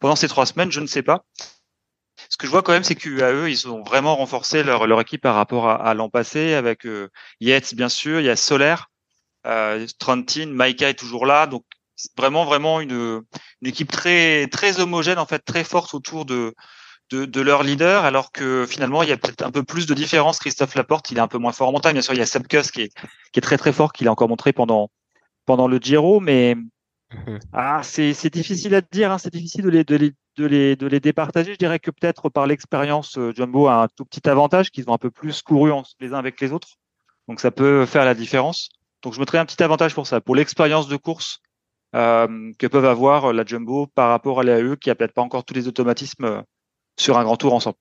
[0.00, 0.72] pendant ces trois semaines?
[0.72, 1.24] Je ne sais pas.
[2.32, 5.20] Ce que je vois quand même, c'est qu'UAE, ils ont vraiment renforcé leur, leur équipe
[5.20, 8.90] par rapport à, l'an passé avec euh, Yates, bien sûr, il y a Solaire,
[9.46, 11.46] euh, Trentin, Maika est toujours là.
[11.46, 11.62] Donc,
[12.16, 13.20] vraiment, vraiment une,
[13.60, 16.54] une équipe très, très homogène, en fait, très forte autour de,
[17.10, 19.92] de, de, leur leader, alors que finalement, il y a peut-être un peu plus de
[19.92, 20.38] différence.
[20.38, 21.92] Christophe Laporte, il est un peu moins fort en montagne.
[21.92, 22.94] Bien sûr, il y a Sepkus qui est,
[23.32, 24.90] qui est très très fort, qu'il a encore montré pendant,
[25.44, 26.56] pendant le Giro, mais.
[27.52, 30.86] ah, c'est difficile à dire, hein, c'est difficile de les, de, les, de, les, de
[30.86, 31.52] les départager.
[31.52, 34.94] Je dirais que peut-être par l'expérience, euh, Jumbo a un tout petit avantage, qu'ils ont
[34.94, 35.70] un peu plus couru
[36.00, 36.68] les uns avec les autres.
[37.28, 38.68] Donc ça peut faire la différence.
[39.02, 41.40] Donc je mettrais un petit avantage pour ça, pour l'expérience de course
[41.94, 45.44] euh, que peuvent avoir la Jumbo par rapport à l'AE, qui a peut-être pas encore
[45.44, 46.42] tous les automatismes euh,
[46.98, 47.76] sur un grand tour ensemble.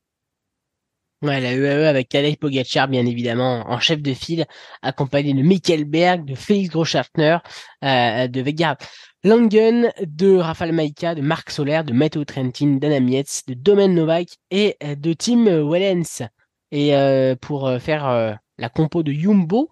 [1.22, 4.48] Ouais, la UAE avec Tadej Pogacar, bien évidemment, en chef de file,
[4.82, 7.38] accompagné de Michael Berg, de Félix Grosschaftner,
[7.84, 8.76] euh, de Vega
[9.24, 14.30] Langen, de Rafael Maika, de Marc Soler, de Matteo Trentin, d'Anna Mietz, de Domen Novak
[14.50, 16.24] et euh, de Tim Wellens.
[16.72, 19.70] Et euh, pour euh, faire la compo de Yumbo,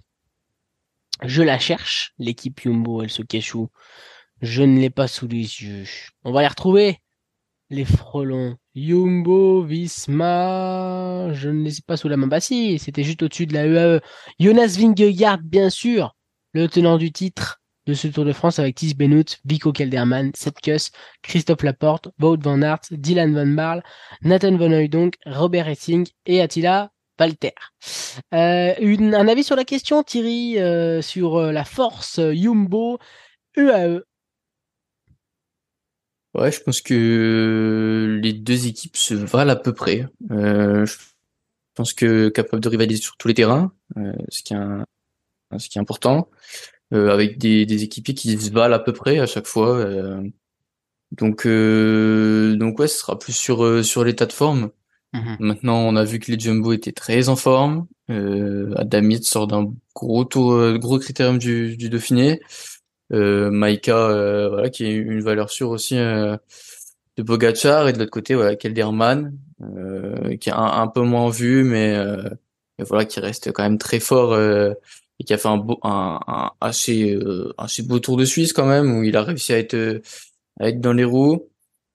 [1.23, 3.69] je la cherche, l'équipe Yumbo, elle se cache où?
[4.41, 5.85] Je ne l'ai pas sous les yeux.
[6.23, 6.99] On va les retrouver,
[7.71, 8.55] les frelons.
[8.75, 12.27] Jumbo, Visma, je ne les ai pas sous la main.
[12.27, 13.99] Bah si, c'était juste au-dessus de la UAE.
[14.39, 16.15] Jonas Vingegaard, bien sûr,
[16.53, 17.58] le tenant du titre
[17.89, 20.91] de ce Tour de France avec Tis Benoît, Vico Kelderman, Sepkus,
[21.23, 23.83] Christophe Laporte, Wout van Aert, Dylan van Barl,
[24.21, 27.53] Nathan Van Hooydonk, Robert Essing et Attila Walter.
[28.33, 32.99] Euh, un avis sur la question, Thierry, euh, sur euh, la force Jumbo
[33.57, 34.03] UAE
[36.35, 40.05] Ouais, je pense que les deux équipes se valent à peu près.
[40.29, 40.95] Je
[41.73, 43.73] pense que capable de rivaliser sur tous les terrains,
[44.29, 46.29] ce qui est important,
[46.93, 49.77] euh, avec des, des équipiers qui se valent à peu près à chaque fois.
[49.77, 50.21] Euh.
[51.11, 54.71] donc euh, donc ouais, ce sera plus sur sur l'état de forme.
[55.13, 57.87] Mmh Maintenant, on a vu que les Jumbo étaient très en forme.
[58.11, 62.39] Euh, Adamit sort d'un gros tour, gros critérium du, du Dauphiné
[63.11, 66.37] euh, Maïka euh, voilà qui est une valeur sûre aussi euh,
[67.17, 71.63] de Bogachar et de l'autre côté voilà Kelderman euh, qui est un, peu moins vu
[71.63, 71.97] mais,
[72.77, 74.37] mais, voilà qui reste quand même très fort
[75.19, 77.17] et qui a fait un, beau, un, un assez
[77.57, 80.01] assez beau Tour de Suisse quand même où il a réussi à être
[80.59, 81.49] à être dans les roues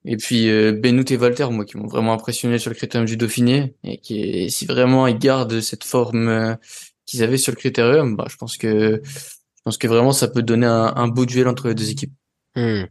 [0.05, 3.17] et puis euh, Benoît et Walter, moi, qui m'ont vraiment impressionné sur le critérium du
[3.17, 6.59] Dauphiné, et qui, si vraiment ils gardent cette forme
[7.07, 10.43] qu'ils avaient sur le critérium, bah, je pense que je pense que vraiment ça peut
[10.43, 12.13] donner un, beau duel entre les deux équipes.
[12.55, 12.85] Hmm.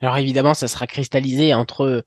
[0.00, 2.04] Alors évidemment, ça sera cristallisé entre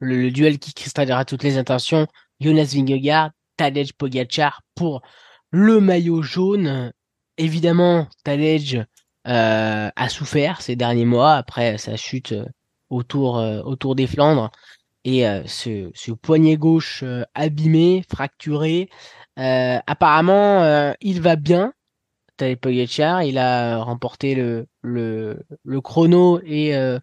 [0.00, 2.06] le, duel qui cristallisera toutes les intentions,
[2.40, 5.00] Jonas Vingegaard, Tadej Pogacar pour
[5.50, 6.92] le maillot jaune.
[7.36, 8.84] Évidemment, Tadej
[9.26, 12.46] euh, a souffert ces derniers mois après sa chute euh,
[12.90, 14.50] autour, euh, autour des Flandres
[15.04, 17.02] et ce, ce, poignet gauche
[17.34, 18.90] abîmé, fracturé.
[19.36, 21.72] apparemment, il va bien,
[22.38, 23.22] Tadej Pogacar.
[23.22, 26.98] Il a remporté le, le, le chrono et euh,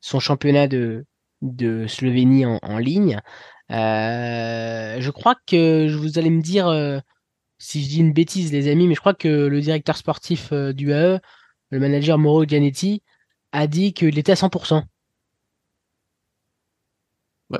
[0.00, 1.04] son championnat de,
[1.42, 3.20] de Slovénie en, en ligne.
[3.70, 6.98] Euh, je crois que vous allez me dire euh,
[7.58, 10.92] si je dis une bêtise, les amis, mais je crois que le directeur sportif du
[10.92, 11.20] AE,
[11.70, 13.02] le manager Mauro Gianetti,
[13.52, 14.82] a dit qu'il était à 100%.
[17.50, 17.58] Ouais.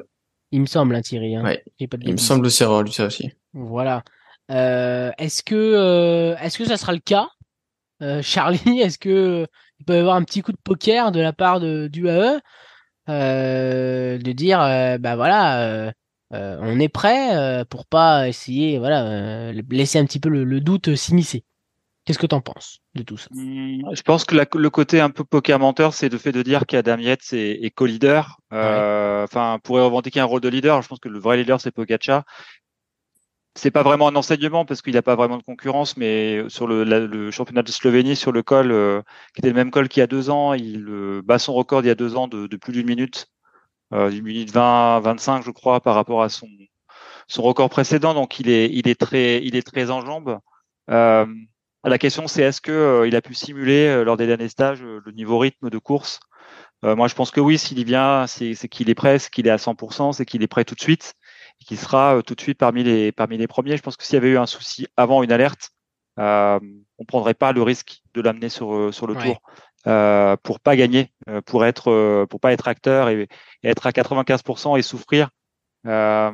[0.52, 1.36] Il me semble, hein, Thierry.
[1.36, 1.44] Hein.
[1.44, 1.64] Ouais.
[1.78, 3.30] Il me semble aussi avoir lu ça aussi.
[3.52, 4.02] Voilà.
[4.50, 7.28] Euh, est-ce que euh, est-ce que ça sera le cas,
[8.02, 8.80] euh, Charlie?
[8.80, 9.46] Est-ce que
[9.78, 12.40] il peut y avoir un petit coup de poker de la part de, du AE
[13.08, 14.58] de dire
[15.00, 15.92] bah voilà
[16.30, 21.44] on est prêt pour pas essayer voilà laisser un petit peu le doute s'immiscer.
[22.08, 23.28] Qu'est-ce que tu en penses de tout ça?
[23.32, 26.64] Mmh, Je pense que le côté un peu poker menteur, c'est le fait de dire
[26.64, 28.38] qu'Adam Yates est, est co-leader.
[28.50, 30.80] Euh, enfin, pourrait revendiquer un rôle de leader.
[30.80, 32.24] Je pense que le vrai leader, c'est Pogacar.
[33.56, 37.30] C'est pas vraiment un enseignement parce qu'il n'a pas vraiment de concurrence, mais sur le,
[37.30, 39.02] championnat de Slovénie, sur le col, euh,
[39.34, 41.82] qui était le même col qu'il y a deux ans, il euh, bat son record
[41.82, 43.26] il y a deux ans de, plus d'une minute,
[43.92, 46.48] euh, une minute 20, 25, je crois, par rapport à son,
[47.26, 48.14] son record précédent.
[48.14, 50.38] Donc, il est, il est très, il est très en jambes.
[50.90, 51.26] Euh,
[51.84, 54.82] la question, c'est est-ce que euh, il a pu simuler euh, lors des derniers stages
[54.82, 56.20] euh, le niveau rythme de course?
[56.84, 57.58] Moi, je pense que oui.
[57.58, 60.46] S'il y vient, c'est qu'il est prêt, c'est qu'il est à 100%, c'est qu'il est
[60.46, 61.14] prêt tout de suite,
[61.60, 63.76] et qu'il sera tout de suite parmi les parmi les premiers.
[63.76, 65.70] Je pense que s'il y avait eu un souci avant une alerte,
[66.20, 66.60] euh,
[66.98, 69.42] on prendrait pas le risque de l'amener sur sur le tour
[69.86, 71.12] euh, pour pas gagner,
[71.46, 73.28] pour être pour pas être acteur et,
[73.62, 75.30] être à 95% et souffrir.
[75.86, 76.30] Euh,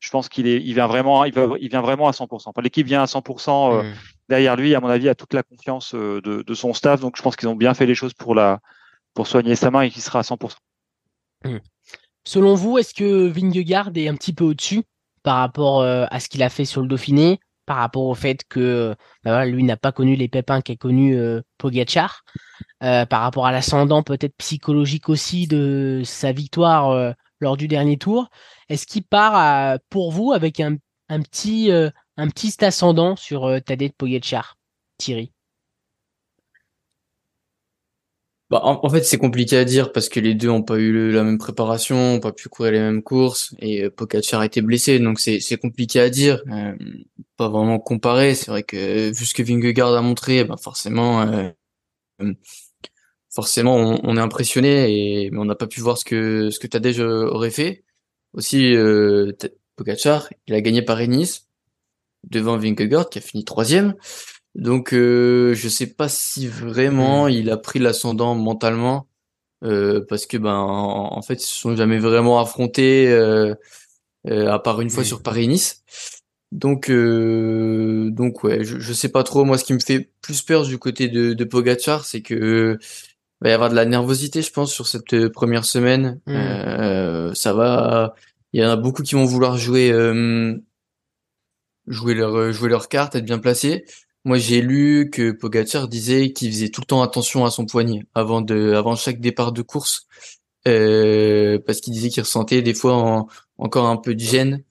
[0.00, 2.52] je pense qu'il est, il vient vraiment, il, il vient vraiment à 100%.
[2.62, 3.94] L'équipe vient à 100% mmh
[4.28, 7.00] derrière lui, à mon avis, a toute la confiance euh, de, son staff.
[7.00, 8.60] Donc, je pense qu'ils ont bien fait les choses pour, la,
[9.14, 10.54] pour soigner sa main et qu'il sera à 100%.
[11.44, 11.58] Hmm.
[12.26, 14.82] Selon vous, est-ce que Vingegaard est un petit peu au-dessus
[15.22, 18.44] par rapport euh, à ce qu'il a fait sur le Dauphiné, par rapport au fait
[18.48, 22.22] que bah lui n'a pas connu les pépins qu'a connu euh, Pogacar,
[22.80, 28.28] par rapport à l'ascendant peut-être psychologique aussi de sa victoire lors du dernier tour.
[28.68, 30.76] Est-ce qu'il part pour vous avec un,
[31.08, 31.70] petit
[32.16, 34.56] un petit ascendant sur euh, Tadej Pogacar,
[34.98, 35.33] Thierry?
[38.50, 41.24] Bah, en, fait, c'est compliqué à dire parce que les deux ont pas eu la
[41.24, 43.90] même préparation, ont pas pu courir les mêmes courses et euh,
[44.32, 46.74] a été blessé, donc c'est compliqué à dire, euh,
[47.36, 48.34] pas vraiment comparer.
[48.34, 51.26] C'est vrai que vu ce que Vingegaard a montré, bah forcément,
[53.30, 56.66] forcément, on, est impressionné et mais on n'a pas pu voir ce que ce que
[56.66, 57.84] Tadej aurait fait.
[58.34, 58.74] Aussi,
[59.76, 61.48] Pogacar, il a gagné Paris-Nice
[62.24, 63.94] devant Vingegaard qui a fini troisième.
[64.54, 67.30] Donc euh, je sais pas si vraiment hmm.
[67.30, 69.08] il a pris l'ascendant mentalement
[69.64, 73.54] euh, parce que ben en, fait ils se sont jamais vraiment affrontés euh,
[74.28, 75.82] euh à part une fois sur Paris-Nice.
[76.52, 79.44] Donc euh, donc ouais, je, je sais pas trop.
[79.44, 82.78] Moi, ce qui me fait plus peur du côté de, de Pogacar, c'est que
[83.40, 86.20] va y avoir de la nervosité, je pense, sur cette première semaine.
[86.26, 87.34] Hmm.
[87.34, 88.14] ça va,
[88.52, 89.92] il y en a beaucoup qui vont vouloir jouer
[91.86, 93.84] jouer leur jouer leur carte, être bien placé.
[94.24, 98.06] Moi, j'ai lu que Pogacar disait qu'il faisait tout le temps attention à son poignet
[98.14, 100.06] avant de avant chaque départ de course
[100.66, 103.26] euh, parce qu'il disait qu'il ressentait des fois
[103.58, 104.64] encore un peu de gêne.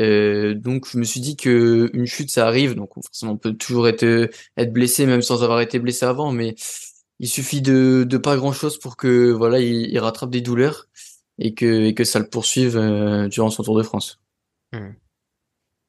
[0.00, 3.54] Euh, donc je me suis dit que une chute ça arrive, donc forcément on peut
[3.54, 6.54] toujours être être blessé même sans avoir été blessé avant, mais
[7.18, 10.88] il suffit de, de pas grand chose pour que voilà il, rattrape des douleurs
[11.38, 14.20] et que et que ça le poursuive euh, durant son Tour de France.
[14.72, 14.90] Mmh.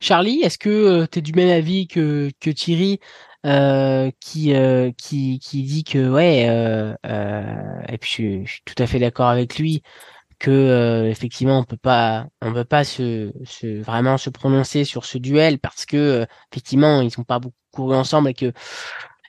[0.01, 2.99] Charlie, est-ce que euh, tu es du même avis que, que Thierry
[3.45, 6.41] euh, qui, euh, qui, qui dit que ouais,
[7.87, 9.83] et puis je, suis tout à fait d'accord avec lui
[10.39, 15.19] que effectivement on peut pas on peut pas se, se vraiment se prononcer sur ce
[15.19, 18.51] duel parce que effectivement ils sont pas beaucoup couru ensemble et que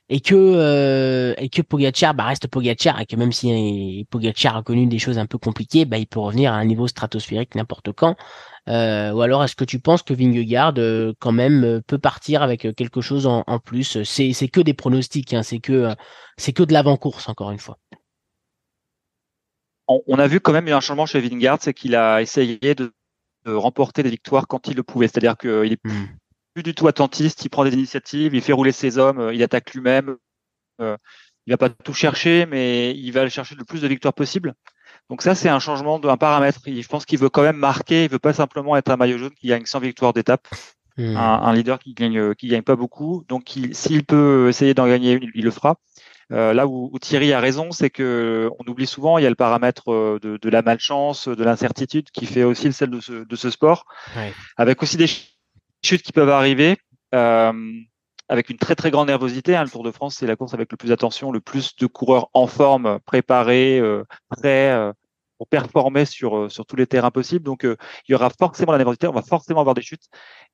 [0.09, 4.87] et que et que Pogacar bah, reste Pogacar et que même si Pogacar a connu
[4.87, 8.15] des choses un peu compliquées bah il peut revenir à un niveau stratosphérique n'importe quand
[8.67, 12.61] ou alors est-ce que tu penses que Vingegaard euh, quand même euh, peut partir avec
[12.75, 14.03] quelque chose en, plus?
[14.03, 15.93] C'est que des pronostics, hein, c'est que
[16.37, 17.77] c'est que de l'avant-course encore une fois.
[19.87, 22.93] On, a vu quand même un changement chez Vingegaard, c'est qu'il a essayé de,
[23.45, 25.07] remporter des victoires quand il le pouvait.
[25.09, 26.05] C'est-à-dire qu'il est hmm.
[26.53, 29.73] plus du tout attentiste, il prend des initiatives, il fait rouler ses hommes, il attaque
[29.73, 30.15] lui-même.
[31.47, 34.53] Il va pas tout chercher, mais il va chercher le plus de victoires possible.
[35.09, 36.59] Donc ça, c'est un changement d'un paramètre.
[36.65, 38.05] Je pense qu'il veut quand même marquer.
[38.05, 40.47] Il veut pas simplement être un maillot jaune qui gagne 100 victoires d'étape.
[40.97, 41.17] Hmm.
[41.17, 43.25] Un, leader qui gagne qui gagne pas beaucoup.
[43.27, 45.77] Donc s'il peut essayer d'en gagner une, il le fera.
[46.31, 49.35] Euh, là où, Thierry a raison, c'est que on oublie souvent, il y a le
[49.35, 53.49] paramètre euh, de, la malchance, de l'incertitude qui fait aussi celle de ce, de ce
[53.49, 53.85] sport,
[54.57, 55.07] avec aussi des
[55.83, 56.77] chutes qui peuvent arriver.
[57.13, 57.53] Euh,
[58.29, 59.55] avec une très très grande nervosité.
[59.55, 59.63] Hein.
[59.63, 62.29] Le Tour de France, c'est la course avec le plus d'attention, le plus de coureurs
[62.33, 64.91] en forme, préparés, euh, prêts euh,
[65.37, 67.43] pour performer sur sur tous les terrains possibles.
[67.43, 70.05] Donc il y aura forcément la nervosité, on va forcément avoir des chutes.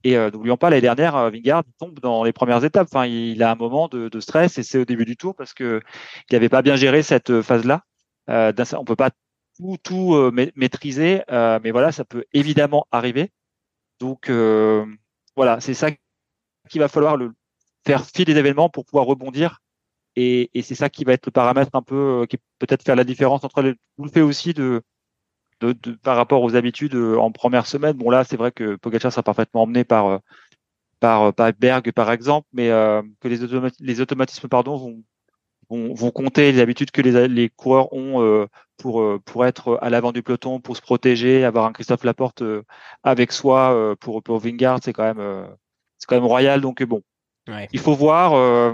[0.04, 2.88] Et n'oublions pas l'année dernière, Vingard tombe dans les premières étapes.
[2.92, 5.54] Enfin, il a un moment de, de stress et c'est au début du tour parce
[5.54, 5.82] que
[6.30, 7.84] il n'avait pas bien géré cette phase-là.
[8.30, 9.12] Euh, on peut pas
[9.58, 13.32] tout tout maîtriser, mais voilà, ça peut évidemment arriver.
[14.00, 14.32] Donc
[15.36, 15.90] voilà, c'est ça
[16.70, 17.34] qu'il va falloir le
[17.86, 19.62] faire fil des événements pour pouvoir rebondir.
[20.16, 22.96] Et, et c'est ça qui va être le paramètre un peu, euh, qui peut-être faire
[22.96, 24.82] la différence entre les, le fait aussi de,
[25.62, 27.94] de, de, par rapport aux habitudes euh, en première semaine.
[27.94, 30.18] Bon là, c'est vrai que Pogacar sera parfaitement emmené par euh,
[31.00, 32.68] par, par Berg par exemple, mais
[33.22, 35.04] que les, automatismes pardon vont,
[35.70, 40.12] vont, vont compter les habitudes que les, les coureurs ont pour pour être à l'avant
[40.12, 42.44] du peloton, pour se protéger, avoir un Christophe Laporte
[43.04, 45.48] avec soi pour pour Vingard, c'est quand même
[45.98, 46.60] c'est quand même royal.
[46.60, 47.02] Donc bon,
[47.48, 48.34] il faut voir.
[48.34, 48.74] Euh,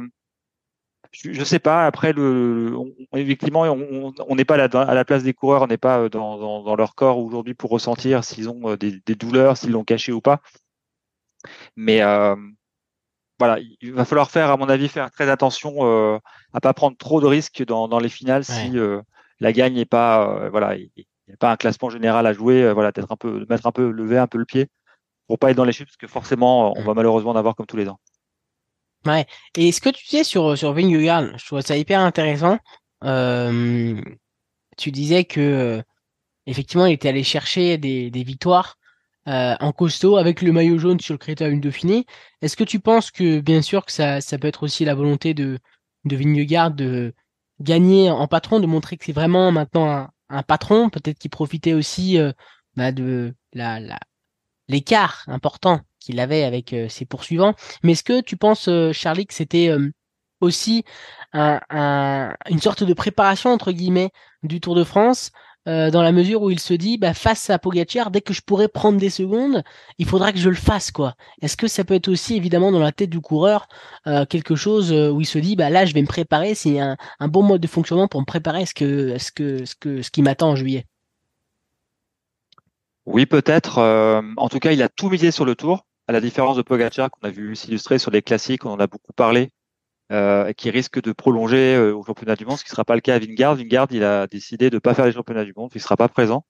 [1.23, 1.85] je, ne sais pas.
[1.85, 2.75] Après, le,
[3.13, 6.95] effectivement, on n'est pas à la place des coureurs, on n'est pas euh, dans, leur
[6.95, 10.41] corps aujourd'hui pour ressentir s'ils ont euh, des, douleurs, s'ils l'ont caché ou pas.
[11.75, 12.01] Mais
[13.37, 16.19] voilà, il va falloir faire, à mon avis, faire très attention euh,
[16.53, 18.73] à pas prendre trop de risques dans, les finales si
[19.39, 22.71] la gagne n'est pas, voilà, il n'y a pas un classement général à jouer.
[22.73, 24.69] voilà, peut-être un peu, mettre un peu, lever un peu le pied
[25.27, 27.65] pour pas être dans les chutes, parce que forcément, on va malheureusement en avoir comme
[27.65, 27.99] tous les ans.
[29.05, 29.25] Ouais.
[29.55, 32.57] Et ce que tu disais sur, sur je trouve ça hyper intéressant.
[34.77, 35.81] Tu disais que euh,
[36.47, 38.77] effectivement, il était allé chercher des, des victoires
[39.27, 42.05] euh, en costaud avec le maillot jaune sur le critérium Dauphiné.
[42.41, 45.33] Est-ce que tu penses que, bien sûr, que ça, ça peut être aussi la volonté
[45.33, 45.59] de,
[46.05, 46.17] de
[46.75, 47.13] de
[47.61, 51.73] gagner en patron, de montrer que c'est vraiment maintenant un, un patron, peut-être qu'il profitait
[51.73, 52.33] aussi euh,
[52.75, 53.79] bah, de la,
[54.67, 57.55] l'écart important qu'il avait avec euh, ses poursuivants.
[57.83, 59.91] Mais est-ce que tu penses, euh, Charlie, que c'était euh,
[60.39, 60.85] aussi
[61.33, 64.11] une sorte de préparation entre guillemets
[64.43, 65.31] du Tour de France
[65.65, 68.69] dans la mesure où il se dit bah, face à Pogacar dès que je pourrais
[68.69, 69.63] prendre des secondes
[69.97, 72.79] il faudra que je le fasse quoi est-ce que ça peut être aussi évidemment dans
[72.79, 73.67] la tête du coureur
[74.29, 77.43] quelque chose où il se dit bah là je vais me préparer c'est un, bon
[77.43, 80.21] mode de fonctionnement pour me préparer à ce que ce que ce que ce qui
[80.21, 80.85] m'attend en juillet?
[83.05, 83.79] Oui, peut-être.
[84.37, 87.09] En tout cas, il a tout misé sur le tour, à la différence de Pogacar
[87.09, 89.51] qu'on a vu s'illustrer sur les classiques, on en a beaucoup parlé,
[90.11, 92.95] euh, qui risque de prolonger euh, au championnat du monde, ce qui ne sera pas
[92.95, 93.55] le cas à Vingard.
[93.55, 95.97] Vingard, il a décidé de ne pas faire les championnats du monde, il ne sera
[95.97, 96.45] pas présent.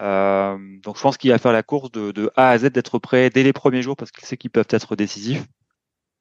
[0.00, 3.30] Euh, donc, je pense qu'il va faire la course de, A à Z, d'être prêt
[3.30, 5.44] dès les premiers jours, parce qu'il sait qu'ils peuvent être décisifs.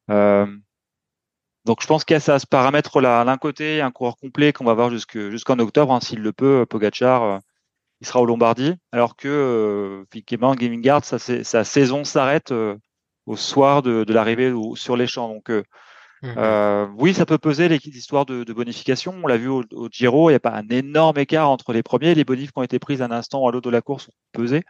[0.10, 3.24] donc, je pense qu'il y a ça, ce paramètre-là.
[3.24, 7.42] D'un côté, un coureur complet qu'on va voir jusqu'en octobre, hein, s'il le peut, Pogacar
[8.02, 12.76] il sera au Lombardie, alors que euh, effectivement Gaming Guard, sa, sa saison s'arrête euh,
[13.26, 15.30] au soir de, de l'arrivée sur les champs.
[15.30, 15.64] Donc euh,
[16.22, 16.36] mhm.
[16.38, 19.16] euh, oui, ça peut peser les histoires de, de bonification.
[19.24, 21.84] On l'a vu au, au, Giro, il n'y a pas un énorme écart entre les
[21.84, 24.10] premiers et les bonifs qui ont été prises un instant à l'autre de la course
[24.10, 24.64] ont pesé.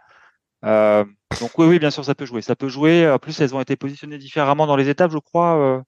[0.64, 2.42] Donc oui, oui, bien sûr, ça peut jouer.
[2.42, 3.10] Ça peut jouer.
[3.10, 5.84] En plus, elles ont été positionnées différemment dans les étapes, je crois,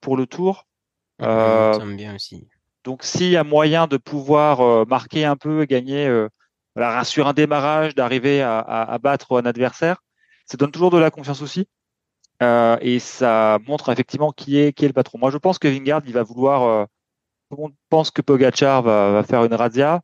[0.00, 0.66] pour le Tour.
[1.96, 2.48] bien aussi.
[2.84, 6.26] Donc, s'il y a moyen de pouvoir marquer un peu, gagner
[6.80, 10.02] voilà, sur un démarrage, d'arriver à, à, battre un adversaire,
[10.46, 11.68] ça donne toujours de la confiance aussi.
[12.42, 15.18] Euh, et ça montre effectivement qui est, qui est le patron.
[15.18, 16.62] Moi, je pense que Vingard, il va vouloir.
[16.62, 16.84] Euh,
[17.50, 20.00] tout le monde pense que Pogacar va, va faire une razzia,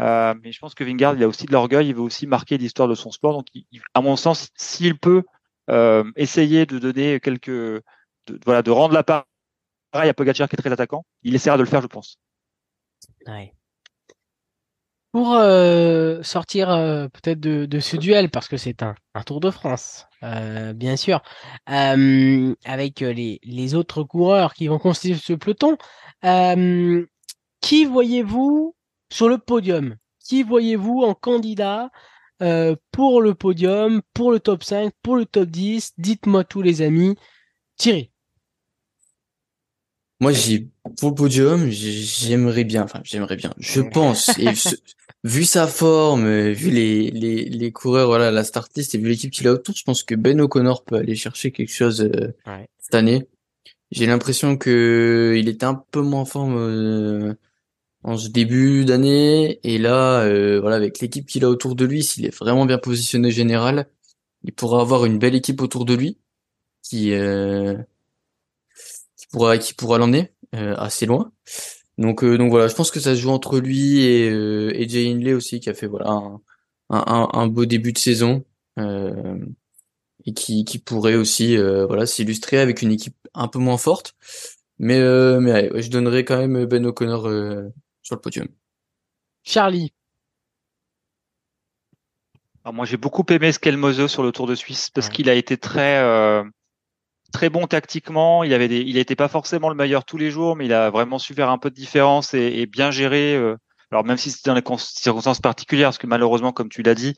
[0.00, 1.88] euh, mais je pense que Vingard, il a aussi de l'orgueil.
[1.88, 3.34] Il veut aussi marquer l'histoire de son sport.
[3.34, 5.22] Donc, il, à mon sens, s'il peut
[5.70, 7.82] euh, essayer de donner quelques, de,
[8.44, 9.26] voilà, de rendre la part
[9.92, 12.18] à Pogacar qui est très attaquant, il essaiera de le faire, je pense.
[13.26, 13.55] Ouais.
[15.16, 19.40] Pour euh, sortir euh, peut-être de, de, ce duel, parce que c'est un, un, Tour
[19.40, 21.22] de France, euh, bien sûr,
[21.64, 25.78] avec les, les, autres coureurs qui vont constituer ce peloton,
[27.62, 28.76] qui voyez-vous
[29.10, 29.96] sur le podium?
[30.22, 31.88] Qui voyez-vous en candidat
[32.92, 37.16] pour le podium, pour le top 5, pour le top 10 Dites-moi tous les amis.
[37.78, 38.10] Thierry.
[40.20, 40.68] Moi, j'ai
[40.98, 43.54] pour le podium, j'aimerais bien, enfin, j'aimerais bien.
[43.58, 44.52] Je pense, et
[45.26, 49.32] vu sa forme, vu les, les, les coureurs, voilà, la start list et vu l'équipe
[49.32, 52.32] qu'il a autour, je pense que Ben O'Connor peut aller chercher quelque chose euh,
[52.78, 53.26] cette année.
[53.90, 57.34] J'ai l'impression que il était un peu moins en forme euh,
[58.04, 62.04] en ce début d'année et là, euh, voilà, avec l'équipe qu'il a autour de lui,
[62.04, 63.88] s'il est vraiment bien positionné général,
[64.44, 66.18] il pourra avoir une belle équipe autour de lui
[66.82, 67.10] qui
[69.16, 71.32] qui pourra qui pourra l'emmener assez loin.
[71.98, 74.88] Donc, euh, donc voilà, je pense que ça se joue entre lui et, euh, et
[74.88, 76.40] Jay Hindley aussi, qui a fait voilà un,
[76.90, 78.44] un, un beau début de saison
[78.78, 79.38] euh,
[80.26, 84.14] et qui, qui pourrait aussi euh, voilà s'illustrer avec une équipe un peu moins forte.
[84.78, 87.22] Mais, euh, mais je donnerais quand même Ben O'Connor
[88.02, 88.48] sur le podium.
[89.42, 89.92] Charlie.
[92.72, 95.98] moi, j'ai beaucoup aimé Skelmose sur le Tour de Suisse parce qu'il a été très
[96.00, 96.44] euh,
[97.36, 98.44] très bon tactiquement.
[98.44, 100.88] Il avait des, il n'était pas forcément le meilleur tous les jours, mais il a
[100.88, 103.36] vraiment su faire un peu de différence et, bien gérer.
[103.36, 103.56] Euh,
[103.90, 107.14] alors même si c'était dans les circonstances particulières, parce que malheureusement, comme tu l'as dit,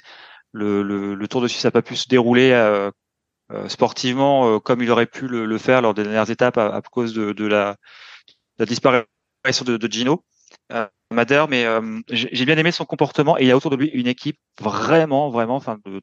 [0.52, 2.90] le, le, le, Tour de Suisse n'a pas pu se dérouler euh,
[3.52, 6.82] euh sportivement euh, comme il aurait pu le, le, faire lors des dernières étapes à,
[6.90, 7.76] cause de, de la,
[8.58, 9.06] la, disparition
[9.64, 10.24] de, de Gino.
[10.72, 11.64] Euh, mais
[12.10, 15.30] j'ai bien aimé son comportement et il y a autour de lui une équipe vraiment,
[15.30, 16.00] vraiment, enfin, de,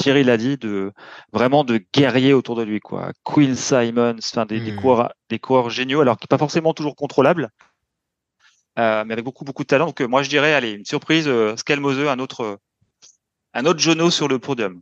[0.00, 0.92] Thierry l'a dit, de
[1.32, 3.12] vraiment de guerriers autour de lui, quoi.
[3.22, 4.76] Quinn Simons, enfin des, des, hmm.
[4.76, 7.50] coureurs, des coureurs géniaux, alors qui pas forcément toujours contrôlables,
[8.78, 9.86] euh, mais avec beaucoup beaucoup de talent.
[9.86, 12.58] Donc euh, moi je dirais, allez, une surprise, euh, un autre,
[13.52, 14.80] un autre genou sur le podium.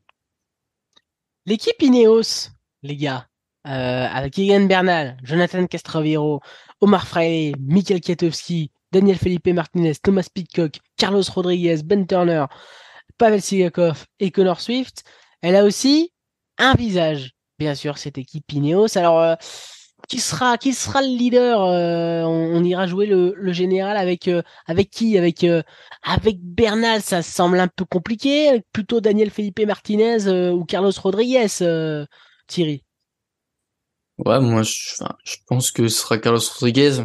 [1.46, 2.50] L'équipe Ineos,
[2.82, 3.26] les gars,
[3.66, 6.40] euh, avec Egan Bernal, Jonathan Castroviro,
[6.80, 12.44] Omar Freire, Michael Kiatowski, Daniel Felipe Martinez, Thomas Pitcock, Carlos Rodriguez, Ben Turner,
[13.16, 15.04] Pavel Sigakov et Connor Swift,
[15.42, 16.12] elle a aussi
[16.58, 18.98] un visage, bien sûr, cette équipe Ineos.
[18.98, 19.34] Alors, euh,
[20.08, 24.90] qui sera qui sera le leader euh, on, ira jouer le, général avec euh, avec
[24.90, 25.18] qui?
[25.18, 25.44] Avec
[26.02, 28.62] avec Bernal ça semble un peu compliqué.
[28.72, 31.48] Plutôt Daniel Felipe Martinez ou Carlos Rodriguez
[32.46, 32.84] Thierry?
[34.18, 37.04] Ouais moi je, pense que ce sera Carlos Rodriguez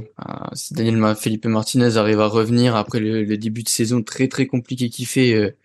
[0.54, 4.46] si Daniel Felipe Martinez arrive à revenir après le, le, début de saison très très
[4.48, 5.56] compliqué qu'il fait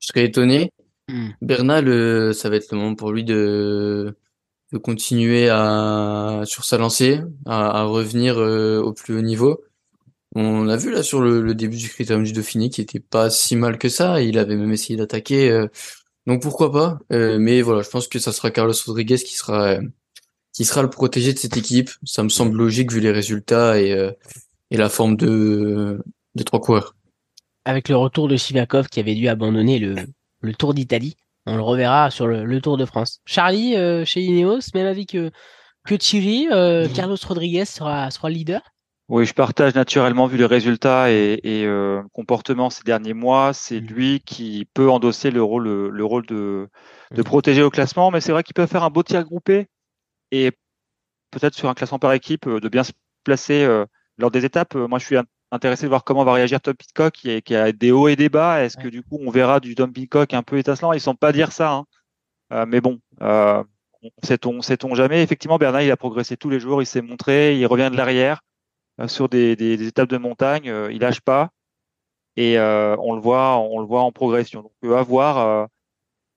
[0.00, 0.72] je serais étonné.
[1.08, 1.30] Hmm.
[1.40, 4.14] Bernal, euh, ça va être le moment pour lui de,
[4.72, 9.64] de continuer à sur sa lancée, à, revenir euh, au plus haut niveau.
[10.34, 13.56] On l'a vu là sur le, début du Critérium du Dauphiné qui était pas si
[13.56, 14.22] mal que ça.
[14.22, 15.50] Il avait même essayé d'attaquer.
[15.50, 15.68] Euh,
[16.26, 19.78] donc pourquoi pas Mais voilà, je pense que ça sera Carlos Rodriguez qui sera
[20.52, 21.90] qui sera le protégé de cette équipe.
[22.04, 24.12] Ça me semble logique vu les résultats et,
[24.70, 25.98] et la forme de
[26.34, 26.94] des trois coureurs
[27.64, 29.96] avec le retour de Sivakov qui avait dû abandonner le,
[30.40, 31.16] le Tour d'Italie.
[31.46, 33.20] On le reverra sur le, Tour de France.
[33.24, 35.30] Charlie, euh, chez Ineos, même avis que,
[35.86, 38.60] que Thierry, euh, Carlos Rodriguez sera, sera leader
[39.10, 43.54] oui, je partage naturellement vu les résultats et, et euh, comportement ces derniers mois.
[43.54, 43.86] C'est mm.
[43.86, 46.68] lui qui peut endosser le rôle, le, rôle de,
[47.12, 47.24] de mm.
[47.24, 49.68] protéger au classement, mais c'est vrai qu'il peut faire un beau tir groupé
[50.30, 50.50] et
[51.30, 52.92] peut-être sur un classement par équipe de bien se
[53.24, 53.66] placer
[54.18, 54.74] lors des étapes.
[54.74, 55.16] Moi, je suis
[55.50, 58.28] intéressé de voir comment va réagir Tom Pitcock, qui, qui a des hauts et des
[58.28, 58.62] bas.
[58.62, 60.92] Est-ce que du coup, on verra du Tom Pitcock un peu étincelant?
[60.92, 61.84] Ils ne sont pas dire ça, hein.
[62.52, 63.62] euh, mais bon, euh,
[64.22, 65.22] sait-on, sait-on jamais.
[65.22, 66.82] Effectivement, Bernard, il a progressé tous les jours.
[66.82, 67.58] Il s'est montré.
[67.58, 68.42] Il revient de l'arrière
[69.00, 70.68] euh, sur des, des, étapes de montagne.
[70.68, 71.50] Euh, il lâche pas
[72.36, 74.62] et euh, on le voit, on le voit en progression.
[74.62, 75.68] Donc, à voir,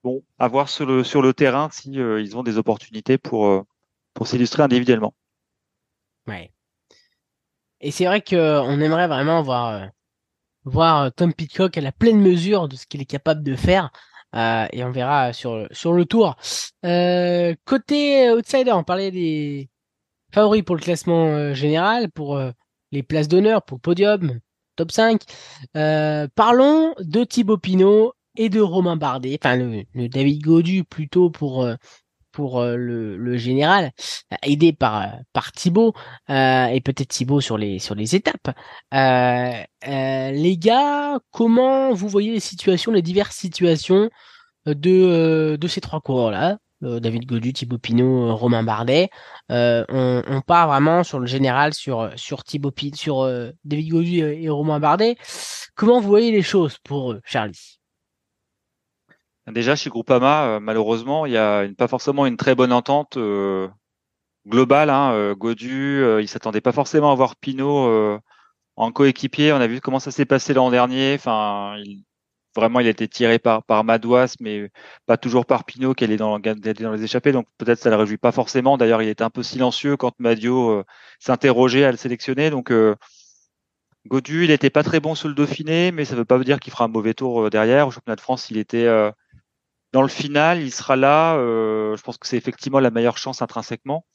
[0.04, 3.66] bon, à voir sur le sur le terrain si ils ont des opportunités pour
[4.16, 5.14] pour s'illustrer individuellement.
[6.28, 6.52] Ouais.
[7.82, 9.86] Et c'est vrai qu'on aimerait vraiment voir, euh,
[10.66, 13.92] voir euh, Tom Pitcock à la pleine mesure de ce qu'il est capable de faire.
[14.36, 16.36] Euh, et on verra sur, sur le tour.
[16.86, 19.70] Euh, côté outsider, on parlait des
[20.34, 22.40] favoris pour le classement général, pour
[22.94, 24.40] les places d'honneur, pour le podium,
[24.78, 25.22] top 5.
[25.74, 31.68] parlons de Thibaut Pinot et de Romain Bardet, enfin le, le David Godu plutôt pour
[32.32, 33.92] pour euh, le, le, général,
[34.44, 35.94] aidé par par Thibaut
[36.30, 38.50] euh, et peut-être Thibaut sur les sur les étapes.
[38.94, 44.10] Euh, euh, les gars, comment vous voyez les situations, les diverses situations
[44.66, 49.10] de de ces trois coureurs là, David Godu, Thibaut Pinot, Romain Bardet.
[49.50, 53.28] On, on, part vraiment sur le général, sur sur Thibaut sur
[53.66, 55.18] David Godu et Romain Bardet.
[55.76, 57.81] Comment vous voyez les choses pour eux, Charlie?
[59.48, 63.68] Déjà, chez Groupama, euh, malheureusement, il y a pas forcément une très bonne entente euh,
[64.48, 64.90] globale.
[64.90, 68.20] Hein, euh, Godu, il s'attendait pas forcément à voir Pinot
[68.76, 69.52] en coéquipier.
[69.54, 71.16] On a vu comment ça s'est passé l'an dernier.
[71.16, 72.04] Enfin, il,
[72.56, 74.70] vraiment, il a été tiré par, par Madouas, mais
[75.08, 77.32] pas toujours par Pinot, qui est dans, dans les échappées.
[77.32, 78.78] Donc peut-être ça ne le réjouit pas forcément.
[78.78, 80.84] D'ailleurs, il était un peu silencieux quand Madio
[81.20, 82.52] s'interrogeait à le sélectionner.
[82.52, 82.72] Donc
[84.08, 86.60] Godu, il n'était pas très bon sur le Dauphiné, mais ça ne veut pas dire
[86.60, 87.88] qu'il fera un mauvais tour derrière.
[87.88, 88.88] Au championnat de France, il était
[89.94, 91.36] dans le final, il sera là.
[91.36, 94.06] Euh, je pense que c'est effectivement la meilleure chance intrinsèquement.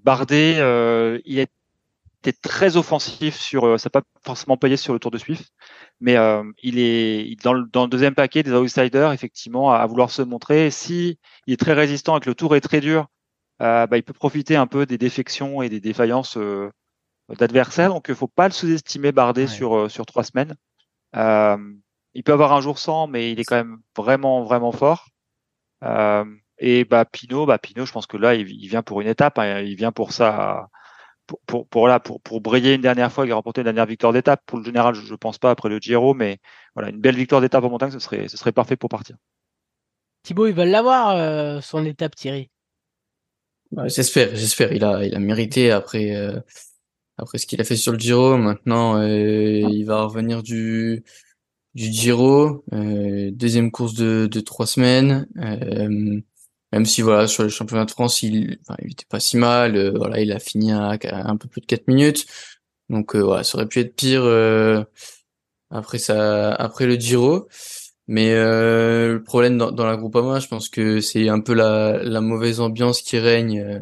[0.00, 4.98] Bardet, euh, il était très offensif sur, euh, ça n'a pas forcément payé sur le
[4.98, 5.52] Tour de Swift,
[6.00, 10.10] mais euh, il est dans le, dans le, deuxième paquet des outsiders, effectivement, à, vouloir
[10.10, 10.70] se montrer.
[10.70, 13.06] Si il est très résistant et que le Tour est très dur,
[13.62, 16.38] euh, bah, il peut profiter un peu des défections et des défaillances
[17.38, 17.90] d'adversaires.
[17.90, 20.56] Donc, il faut pas le sous-estimer Bardet sur sur trois semaines.
[21.16, 21.56] Euh,
[22.14, 25.08] il peut avoir un jour sans, mais il est quand même vraiment, vraiment fort.
[25.84, 26.24] Euh,
[26.58, 29.38] et bah Pinot, bah Pinot, je pense que là, il, vient pour une étape.
[29.38, 29.60] Hein.
[29.60, 30.68] il vient pour ça,
[31.26, 33.86] pour, pour, pour là, pour, pour briller une dernière fois, il a remporté une dernière
[33.86, 34.42] victoire d'étape.
[34.46, 36.38] Pour le général, je, ne pense pas après le Giro, mais
[36.74, 39.16] voilà, une belle victoire d'étape en montagne, ce serait, ce serait parfait pour partir.
[40.22, 42.50] Thibaut, il va l'avoir son étape Thierry.
[43.86, 44.72] j'espère, j'espère.
[44.72, 46.14] Il a, il a mérité après,
[47.16, 48.36] après ce qu'il a fait sur le Giro.
[48.36, 51.02] Maintenant, il va revenir du,
[51.74, 55.26] du Giro, deuxième course de, de trois semaines.
[56.72, 59.96] même si voilà sur le championnat de France, il, enfin, était pas si mal.
[59.96, 62.26] voilà, il a fini à, un peu plus de 4 minutes.
[62.88, 64.24] Donc voilà, ça aurait pu être pire
[65.70, 67.48] après ça, après le Giro.
[68.08, 72.02] Mais euh, le problème dans, dans la Groupama, je pense que c'est un peu la,
[72.02, 73.78] la mauvaise ambiance qui règne euh,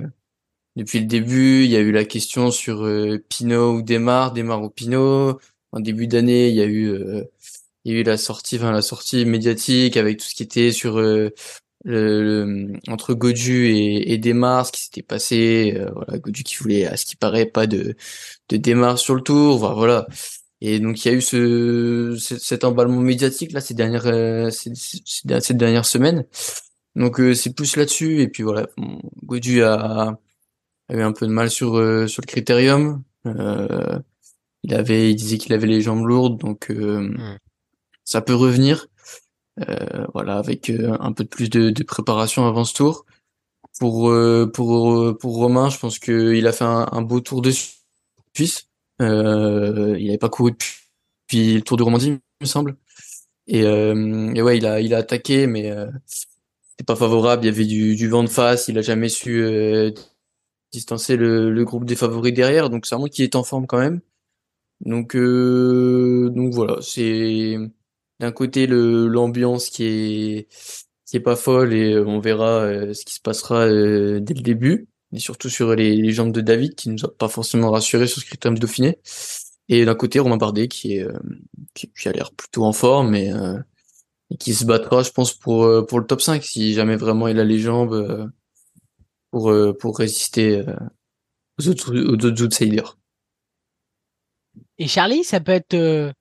[0.76, 1.64] depuis le début.
[1.64, 5.38] Il y a eu la question sur euh, Pinot ou Demar, Demar ou Pinot.
[5.72, 6.94] En début d'année, il y a eu
[7.88, 10.72] il y a eu la sortie, enfin la sortie médiatique avec tout ce qui était
[10.72, 11.00] sur
[11.84, 15.78] le, entre Godu et, et ce qui s'était passé.
[15.94, 17.96] voilà, Godu qui voulait, à ce qui paraît, pas de
[18.50, 19.62] de sur le tour.
[19.62, 20.06] Enfin, voilà.
[20.60, 25.54] Et donc il y a eu ce, cet emballement médiatique là ces dernières euh, ces,
[25.54, 26.24] dernières semaines.
[26.96, 29.00] Donc euh, c'est plus là-dessus et puis voilà, bon,
[29.62, 30.18] a,
[30.88, 33.04] a, eu un peu de mal sur euh, sur le critérium.
[34.64, 37.36] il avait il disait qu'il avait les jambes lourdes donc hmm.
[38.08, 38.88] Ça peut revenir.
[40.14, 43.06] voilà avec un peu de plus de, de, préparation avant ce tour.
[43.80, 44.12] Pour
[44.54, 47.52] pour pour Romain, je pense qu'il a fait un, un beau tour de
[48.34, 48.68] Suisse.
[49.00, 52.76] Euh, il n'avait pas couru depuis, le Tour de Romandie, il me semble.
[53.46, 57.44] Et, euh, et, ouais, il a, il a attaqué, mais euh, c'était pas favorable.
[57.44, 58.68] Il y avait du, du vent de face.
[58.68, 59.90] Il a jamais su euh,
[60.72, 62.70] distancer le, le, groupe des favoris derrière.
[62.70, 64.00] Donc c'est un qui est en forme quand même.
[64.80, 67.56] Donc, euh, donc voilà, c'est
[68.20, 70.48] d'un côté le l'ambiance qui est
[71.06, 74.88] qui est pas folle et on verra euh, ce qui se passera dès le début
[75.12, 78.20] et surtout sur les, les, jambes de David qui nous a pas forcément rassuré sur
[78.20, 78.98] ce critérium de Dauphiné.
[79.68, 81.18] Et d'un côté Romain Bardet qui est euh,
[81.74, 83.58] qui, a l'air plutôt en forme et, euh,
[84.38, 87.38] qui se battra, je pense, pour euh, pour le top 5 si jamais vraiment il
[87.38, 88.30] a les jambes
[89.30, 90.64] pour pour résister
[91.58, 92.98] aux autres aux autres outsiders.
[94.78, 96.12] Et Charlie, ça peut être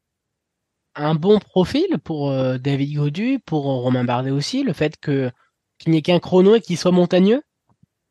[0.98, 5.32] un bon profil pour David Godu, pour Romain Bardet aussi, le fait que
[5.78, 7.44] qu'il n'y ait qu'un chrono et qu'il soit montagneux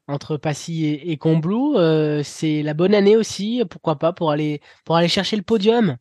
[0.08, 1.74] entre Passy et, Combloux.
[1.76, 5.96] Euh, c'est la bonne année aussi, pourquoi pas, pour aller, pour aller chercher le podium.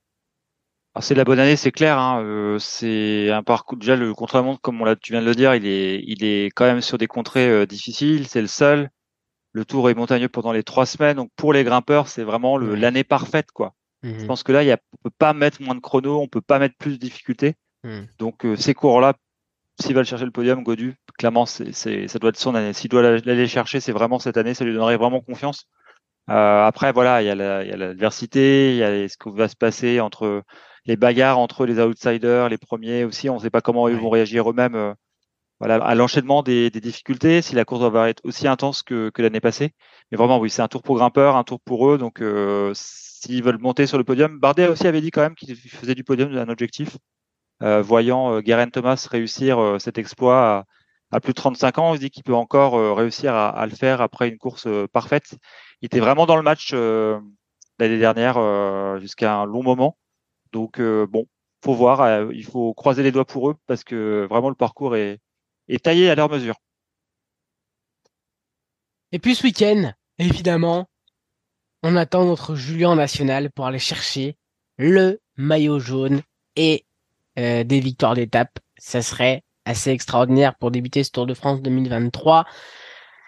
[0.94, 1.98] Ah, c'est la bonne année, c'est clair.
[1.98, 2.24] Hein.
[2.24, 3.78] Euh, c'est un parcours.
[3.78, 6.52] Déjà, le contre-la-montre, comme on l'a, tu viens de le dire, il est, il est
[6.52, 8.28] quand même sur des contrées euh, difficiles.
[8.28, 8.90] C'est le seul.
[9.52, 11.18] Le tour est montagneux pendant les trois semaines.
[11.18, 13.74] Donc, pour les grimpeurs, c'est vraiment l'année parfaite, quoi.
[14.04, 16.28] Je mmh pense que là, y a, on peut pas mettre moins de chrono, on
[16.28, 17.56] peut pas mettre plus de difficultés.
[17.84, 18.02] Mmh.
[18.20, 19.14] Donc, ces cours-là
[19.80, 22.74] s'il va le chercher le podium, Godu, clairement, c'est, ça doit être son année.
[22.74, 25.68] S'il doit l'aller chercher, c'est vraiment cette année, ça lui donnerait vraiment confiance.
[26.30, 30.00] Euh, après, voilà, il y a l'adversité, il y a ce qui va se passer
[30.00, 30.44] entre
[30.86, 33.30] les bagarres entre les outsiders, les premiers aussi.
[33.30, 34.76] On ne sait pas comment ils vont réagir eux-mêmes.
[34.76, 34.94] Euh,
[35.60, 39.74] voilà, à l'enchaînement des, difficultés, si la course va être aussi intense que, l'année passée.
[40.12, 41.98] Mais vraiment, oui, c'est un tour pour grimpeur, un tour pour eux.
[41.98, 42.74] Donc, euh,
[43.26, 46.04] s'ils veulent monter sur le podium, Bardet aussi avait dit quand même qu'il faisait du
[46.04, 46.98] podium un objectif.
[47.64, 50.66] Euh, voyant euh, Guerin Thomas réussir euh, cet exploit
[51.12, 54.02] à, plus de 35 ans, on se dit qu'il peut encore réussir à, le faire
[54.02, 55.38] après une course parfaite.
[55.82, 59.98] Il était vraiment dans le match l'année dernière jusqu'à un long moment.
[60.52, 61.26] Donc bon,
[61.64, 65.20] faut voir, il faut croiser les doigts pour eux parce que vraiment le parcours est,
[65.70, 66.56] est taillé à leur mesure.
[69.14, 70.90] Et puis ce week-end, évidemment,
[71.88, 74.38] on attend notre Julien national pour aller chercher
[74.80, 76.24] le maillot jaune
[76.56, 76.84] et
[77.38, 78.58] euh, des victoires d'étape.
[78.80, 82.46] Ça serait assez extraordinaire pour débuter ce Tour de France 2023.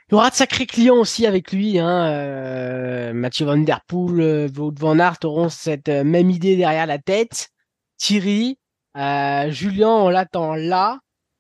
[0.10, 1.78] Il y aura de sacrés clients aussi avec lui.
[1.78, 2.08] Hein.
[2.08, 6.98] Euh, Mathieu Van Der Poel, euh, Wout Van Aert auront cette même idée derrière la
[6.98, 7.50] tête.
[7.98, 8.58] Thierry,
[8.96, 10.98] Julien, on l'attend là.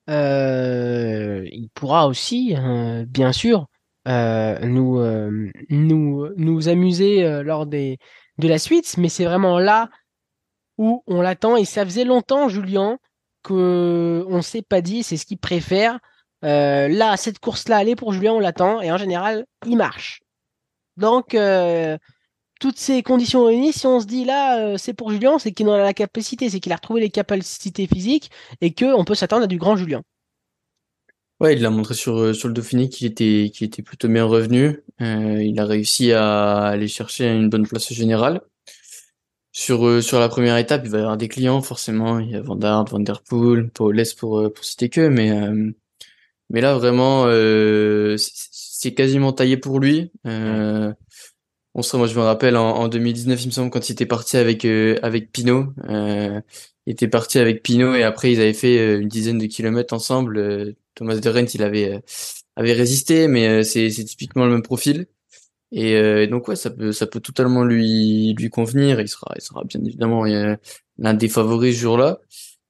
[0.07, 2.55] il pourra aussi,
[3.07, 3.65] bien sûr,
[4.07, 5.01] nous,
[5.69, 7.97] nous, nous amuser lors des,
[8.37, 8.97] de la suite.
[8.97, 9.89] Mais c'est vraiment là
[10.77, 12.97] où on l'attend et ça faisait longtemps, Julien,
[13.43, 15.99] que on s'est pas dit, c'est ce qu'il préfère.
[16.43, 20.21] Euh, là, cette course-là, allez pour Julien, on l'attend et en général, il marche.
[20.97, 21.97] Donc, euh,
[22.59, 25.67] toutes ces conditions réunies, si on se dit là, euh, c'est pour Julien, c'est qu'il
[25.69, 28.31] en a la capacité, c'est qu'il a retrouvé les capacités physiques
[28.61, 30.01] et que on peut s'attendre à du grand Julien.
[31.39, 34.81] Ouais, il l'a montré sur sur le Dauphiné qu'il était qu'il était plutôt bien revenu.
[34.99, 38.41] il a réussi à aller chercher une bonne place générale.
[39.57, 42.19] Sur, euh, sur la première étape, il va y avoir des clients, forcément.
[42.19, 45.71] Il y a Van Van Der Poel, Paul pour, euh, pour citer que, mais, euh,
[46.51, 47.25] mais là, vraiment,
[48.17, 50.11] c'est quasiment taillé pour lui.
[50.25, 54.05] on se, moi, je me rappelle, en, en, 2019, il me semble, quand il était
[54.05, 55.73] parti avec, avec Pinot.
[55.89, 56.43] il
[56.85, 61.15] était parti avec Pinot et après, ils avaient fait une dizaine de kilomètres ensemble Thomas
[61.17, 62.01] de Rent, il avait
[62.55, 65.07] avait résisté, mais c'est c'est typiquement le même profil.
[65.71, 68.99] Et donc ouais, ça peut ça peut totalement lui lui convenir.
[69.01, 70.25] Il sera il sera bien évidemment
[70.97, 72.19] l'un des favoris ce jour-là.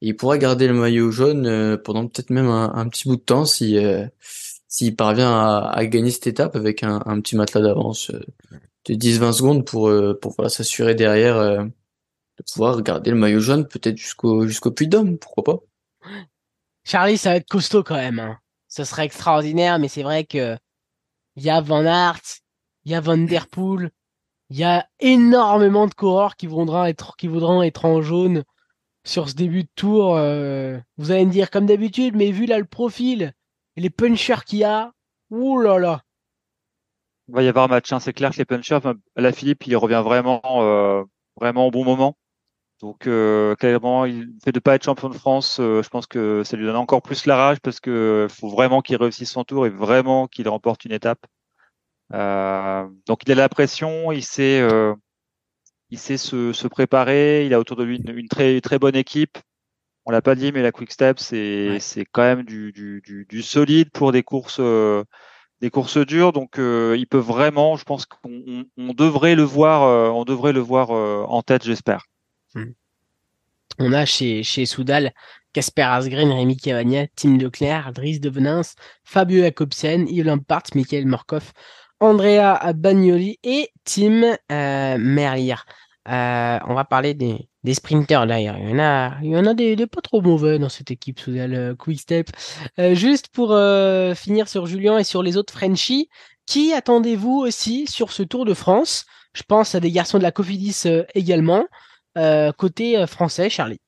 [0.01, 3.45] il pourra garder le maillot jaune pendant peut-être même un, un, petit bout de temps
[3.45, 3.77] si
[4.67, 8.11] s'il parvient à, à, gagner cette étape avec un, un petit matelas d'avance
[8.85, 11.67] de 10-20 secondes pour pour voilà, s'assurer derrière
[12.37, 15.59] de pouvoir garder le maillot jaune peut-être jusqu'au jusqu'au puy d'homme, pourquoi pas.
[16.87, 18.19] Charlie, ça va être costaud quand même.
[18.19, 18.39] Hein.
[18.69, 20.57] Ce serait extraordinaire, mais c'est vrai que
[21.35, 22.21] il y a Van Aert,
[22.85, 23.91] il y a Van Der Poel,
[24.49, 28.45] il y a énormément de coureurs qui voudront être qui voudront être en jaune
[29.03, 30.15] sur ce début de tour.
[30.15, 33.33] Euh, vous allez me dire comme d'habitude, mais vu là le profil
[33.75, 34.93] et les punchers qu'il y a,
[35.29, 36.01] là.
[37.27, 37.99] Il va y avoir un match, hein.
[37.99, 38.79] c'est clair que les punchers,
[39.17, 41.03] la Philippe, il revient vraiment, euh,
[41.35, 42.15] vraiment au bon moment.
[42.81, 46.43] Donc euh, clairement, il fait de pas être champion de France, euh, je pense que
[46.43, 49.65] ça lui donne encore plus la rage parce que faut vraiment qu'il réussisse son tour
[49.65, 51.25] et vraiment qu'il remporte une étape.
[52.13, 54.93] Euh, donc il a la pression, il sait, euh,
[55.89, 59.39] il sait se, se, préparer, il a autour de lui une, très très bonne équipe.
[60.05, 63.25] On l'a pas dit, mais la Quick Step c'est c'est quand même du, du, du,
[63.27, 65.03] du, solide pour des courses euh,
[65.61, 66.31] des courses dures.
[66.31, 70.91] Donc il peut vraiment, je pense qu'on on devrait le voir, on devrait le voir
[70.91, 72.05] en tête, j'espère.
[73.79, 75.13] On a chez, chez Soudal
[75.53, 81.51] Casper Asgren, Rémi Cavagna, Tim Leclerc, Dries Devenins, Fabio Jacobsen, Yves Lampart, Michael Morkov,
[81.99, 85.55] Andrea Bagnoli et Tim euh, Merlier.
[86.07, 88.57] Euh, on va parler des, des sprinters d'ailleurs.
[88.59, 90.89] Il y en a, il y en a des, des, pas trop mauvais dans cette
[90.91, 92.29] équipe Soudal euh, Quick Step.
[92.79, 96.09] Euh, juste pour euh, finir sur Julien et sur les autres Frenchies,
[96.45, 99.05] qui attendez-vous aussi sur ce Tour de France?
[99.33, 101.65] Je pense à des garçons de la Cofidis également.
[102.17, 103.79] Euh, côté euh, français, Charlie.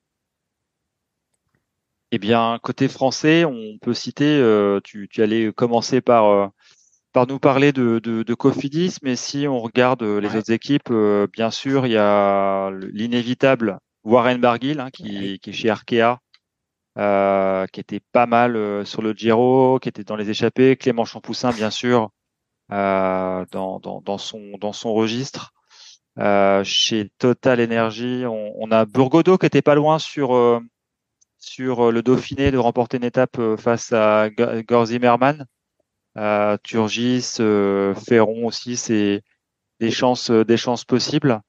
[2.12, 6.50] Eh bien, côté français, on peut citer, euh, tu, tu, allais commencer par,
[7.12, 10.92] par nous parler de, de, de, Cofidis, mais si on regarde les autres équipes,
[11.32, 16.18] bien sûr, il y a l'inévitable Warren Barguil, hein, qui, qui, est chez Arkea,
[16.98, 21.52] euh, qui était pas mal sur le Giro, qui était dans les échappées, Clément Champoussin,
[21.52, 22.10] bien sûr,
[22.70, 25.52] dans, dans, dans, son, dans son registre.
[26.18, 30.60] Euh, chez Total Energy, on, on, a Burgodo qui était pas loin sur euh,
[31.38, 35.46] sur euh, le Dauphiné de remporter une étape face à Gore Zimmerman.
[36.64, 39.22] Turgis, Ferron aussi, c'est
[39.78, 41.40] des chances des chances possibles.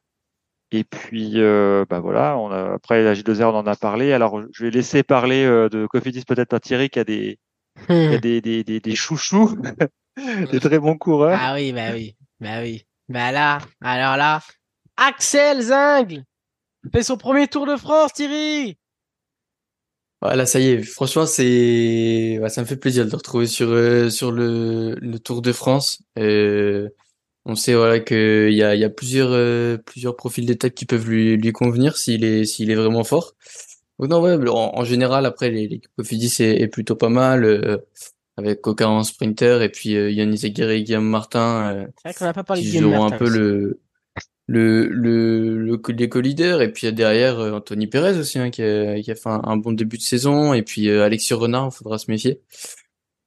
[0.74, 4.14] Et puis, euh, bah voilà, on a, après la J2R, on en a parlé.
[4.14, 7.40] Alors, je vais laisser parler de Cofidis peut-être à Thierry qui a des,
[7.88, 9.58] qui a des, des, des, des, chouchous,
[10.52, 11.38] des très bons coureurs.
[11.42, 12.86] Ah oui, bah oui, bah oui.
[13.12, 14.40] Bah là, alors là,
[14.96, 16.24] Axel Zingle
[16.94, 18.78] fait son premier Tour de France, Thierry.
[20.22, 20.82] Voilà, ça y est.
[20.82, 25.52] Franchement, c'est, ça me fait plaisir de le retrouver sur euh, sur le, Tour de
[25.52, 26.02] France.
[26.20, 26.88] Euh,
[27.44, 31.36] on sait voilà que il y a, plusieurs euh, plusieurs profils d'étape qui peuvent lui
[31.36, 33.34] lui convenir s'il est est vraiment fort.
[34.00, 37.82] Non ouais, en, général après l'équipe Cofidis est, est plutôt pas mal
[38.38, 41.88] avec Coca en sprinter et puis Yannis Aguirre et Guillaume Martin.
[42.04, 43.16] Qu'on pas parlé de Guillaume Martin.
[43.16, 43.80] un peu le
[44.52, 49.02] le, le, le, les co-leaders et puis derrière euh, Anthony Perez aussi hein, qui, a,
[49.02, 51.98] qui a fait un, bon début de saison et puis euh, Alexis Renard il faudra
[51.98, 52.42] se méfier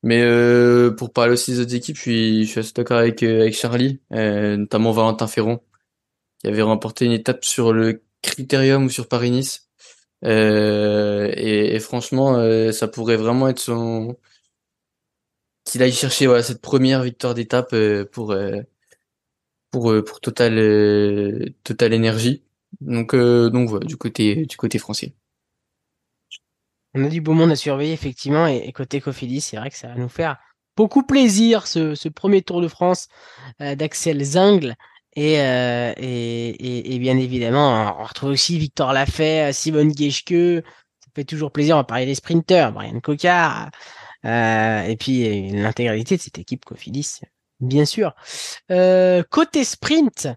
[0.03, 3.23] mais euh, pour parler aussi des autres équipes je suis, je suis assez d'accord avec,
[3.23, 5.61] euh, avec Charlie notamment Valentin Ferron
[6.41, 9.69] qui avait remporté une étape sur le Critérium ou sur Paris-Nice
[10.27, 12.39] et, et, franchement
[12.73, 14.17] ça pourrait vraiment être son
[15.65, 17.75] qu'il aille chercher voilà, cette première victoire d'étape
[18.13, 18.35] pour
[19.75, 22.43] pour euh, pour Total euh, Total Énergie.
[22.81, 25.15] Donc euh, donc voilà du côté du côté français.
[26.95, 29.89] On a du beau monde à surveiller effectivement et, côté Cofidis, c'est vrai que ça
[29.89, 30.37] va nous faire
[30.77, 33.09] beaucoup plaisir ce, ce premier Tour de France
[33.59, 34.77] d'Axel Zingle.
[35.17, 40.63] Et, euh, et, et, et, bien évidemment, on retrouve aussi Victor Lafay, Simone Geschke.
[41.01, 41.75] Ça fait toujours plaisir.
[41.75, 43.71] On va parler des sprinteurs, Brian Cocard.
[44.25, 47.21] Euh, et puis l'intégralité de cette équipe Cofidis,
[47.61, 48.15] bien sûr.
[48.71, 50.29] Euh, côté sprint,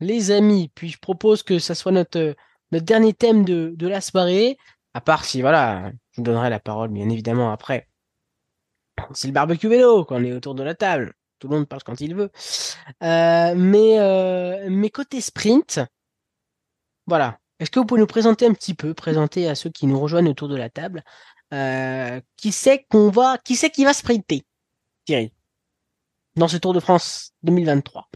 [0.00, 2.34] les amis, puis je propose que ça soit notre,
[2.72, 4.56] notre dernier thème de, de la soirée.
[4.94, 7.88] À part si, voilà, je vous donnerai la parole, bien évidemment, après.
[9.12, 11.14] C'est le barbecue vélo, quand on est autour de la table.
[11.40, 12.30] Tout le monde parle quand il veut.
[13.02, 15.80] Euh, mais, mais côté sprint,
[17.06, 17.38] voilà.
[17.60, 20.30] Est-ce que vous pouvez nous présenter un petit peu, présenter à ceux qui nous rejoignent
[20.30, 21.04] autour de la table,
[21.54, 24.42] euh, qui sait qu'on va, qui sait qui va sprinter,
[25.06, 25.32] Thierry
[26.36, 28.08] dans ce Tour de France 2023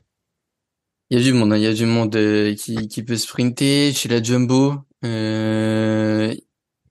[1.11, 1.57] Il y a du monde, hein.
[1.57, 4.74] il y a du monde euh, qui, qui peut sprinter chez la Jumbo.
[5.05, 6.34] Euh,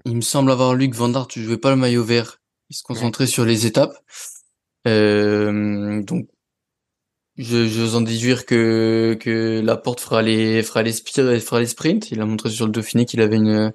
[0.05, 2.39] il me semble avoir lu que Van tu jouais pas le maillot vert
[2.69, 3.93] Il se concentrait sur les étapes.
[4.87, 6.29] Euh, donc,
[7.35, 12.09] je, je en déduire que que Laporte fera les fera les fera les sprints.
[12.09, 13.73] Il a montré sur le Dauphiné qu'il avait une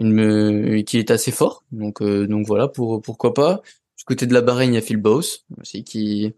[0.00, 1.64] une qu'il est assez fort.
[1.72, 3.62] Donc euh, donc voilà pour pourquoi pas.
[3.98, 6.34] Du côté de la Bahreïn, il y a Phil Bowes aussi qui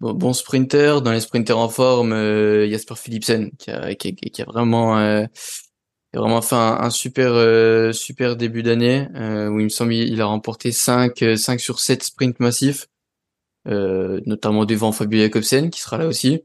[0.00, 1.02] bon, bon sprinter.
[1.02, 5.26] Dans les sprinters en forme, euh, Jasper Philipsen qui a qui, qui a vraiment euh,
[6.14, 10.20] a vraiment fait un, super euh, super début d'année euh, où il me semble il
[10.20, 12.88] a remporté 5 5 sur 7 sprints massifs
[13.68, 16.42] euh, notamment devant Fabio Jacobsen qui sera là aussi.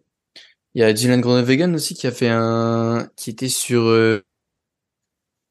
[0.76, 4.22] Il y a Dylan Groenewegen aussi qui a fait un qui était sur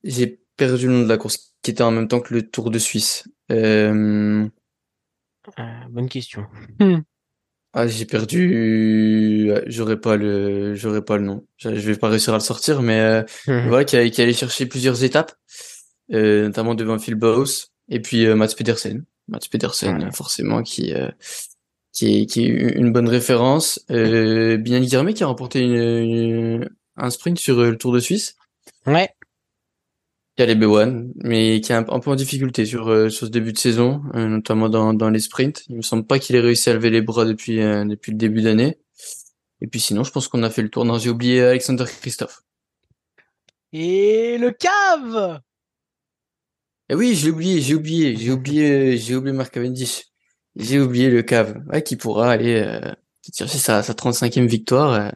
[0.05, 2.71] j'ai perdu le nom de la course qui était en même temps que le Tour
[2.71, 3.29] de Suisse.
[3.49, 4.51] bonne
[6.09, 6.47] question.
[6.81, 7.01] Hmm.
[7.79, 9.53] Ah, j'ai perdu.
[9.67, 11.47] J'aurais pas le, j'aurais pas le nom.
[11.59, 13.69] Je vais pas réussir à le sortir, mais euh, mhm.
[13.69, 15.33] voilà, qui, allait chercher plusieurs étapes,
[16.11, 19.05] euh, notamment devant Phil Bowes et puis euh, Mats Pedersen.
[19.29, 20.95] Mats Pedersen, forcément, qui
[21.93, 23.85] qui est qui est une bonne référence.
[23.91, 28.37] Euh, Guillermet qui a remporté une, un sprint sur le Tour de Suisse.
[28.87, 29.11] Ouais
[30.39, 33.33] y a les B1, mais qui est un, peu en difficulté sur, euh, sur ce
[33.33, 35.65] début de saison, euh, notamment dans, dans les sprints.
[35.69, 38.19] Il me semble pas qu'il ait réussi à lever les bras depuis, euh, depuis le
[38.19, 38.79] début d'année.
[39.63, 40.85] Et puis sinon, je pense qu'on a fait le tour.
[40.85, 42.43] Non, j'ai oublié Alexander Christophe.
[43.73, 45.41] Et le cave
[46.91, 50.05] Eh oui, j'ai oublié, j'ai oublié, j'ai oublié, j'ai oublié Mark Cavendish.
[50.57, 52.93] J'ai oublié le cave, ouais, qui pourra aller euh,
[53.35, 55.13] chercher sa, sa 35e victoire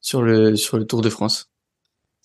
[0.00, 1.50] sur le sur le Tour de France.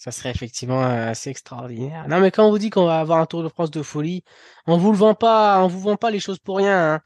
[0.01, 2.07] Ça serait effectivement euh, assez extraordinaire.
[2.07, 4.23] Non, mais quand on vous dit qu'on va avoir un Tour de France de folie,
[4.65, 6.95] on vous le vend pas, on vous vend pas les choses pour rien.
[6.95, 7.01] Hein.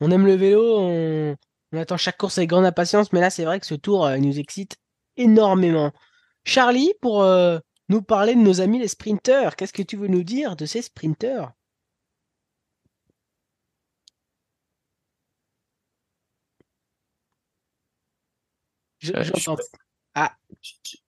[0.00, 1.36] On aime le vélo, on...
[1.76, 4.40] attend chaque course avec grande impatience, mais là, c'est vrai que ce tour euh, nous
[4.40, 4.76] excite
[5.16, 5.92] énormément.
[6.44, 10.24] Charlie, pour euh, nous parler de nos amis les sprinteurs, qu'est-ce que tu veux nous
[10.24, 11.52] dire de ces sprinteurs?
[18.98, 19.12] Je,
[20.14, 20.36] Ah,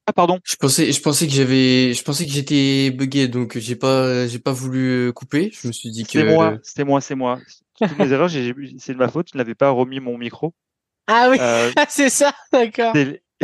[0.07, 0.39] ah pardon.
[0.45, 4.39] Je pensais, je pensais que j'avais, je pensais que j'étais bugué, donc j'ai pas, j'ai
[4.39, 5.51] pas voulu euh, couper.
[5.53, 6.11] Je me suis dit que.
[6.11, 7.39] C'est moi, c'est moi, c'est moi.
[7.81, 9.29] Toutes mes erreurs, c'est de ma faute.
[9.33, 10.53] Je n'avais pas remis mon micro.
[11.07, 12.93] Ah oui, euh, c'est ça, d'accord.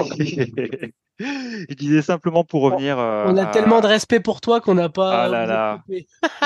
[1.19, 2.99] je disais simplement pour revenir.
[2.99, 5.25] on a tellement de respect pour toi qu'on n'a pas.
[5.25, 5.83] Ah là là.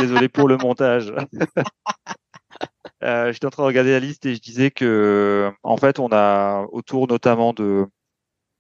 [0.01, 1.13] Désolé pour le montage.
[3.03, 6.09] euh, J'étais en train de regarder la liste et je disais que, en fait, on
[6.13, 7.87] a autour notamment de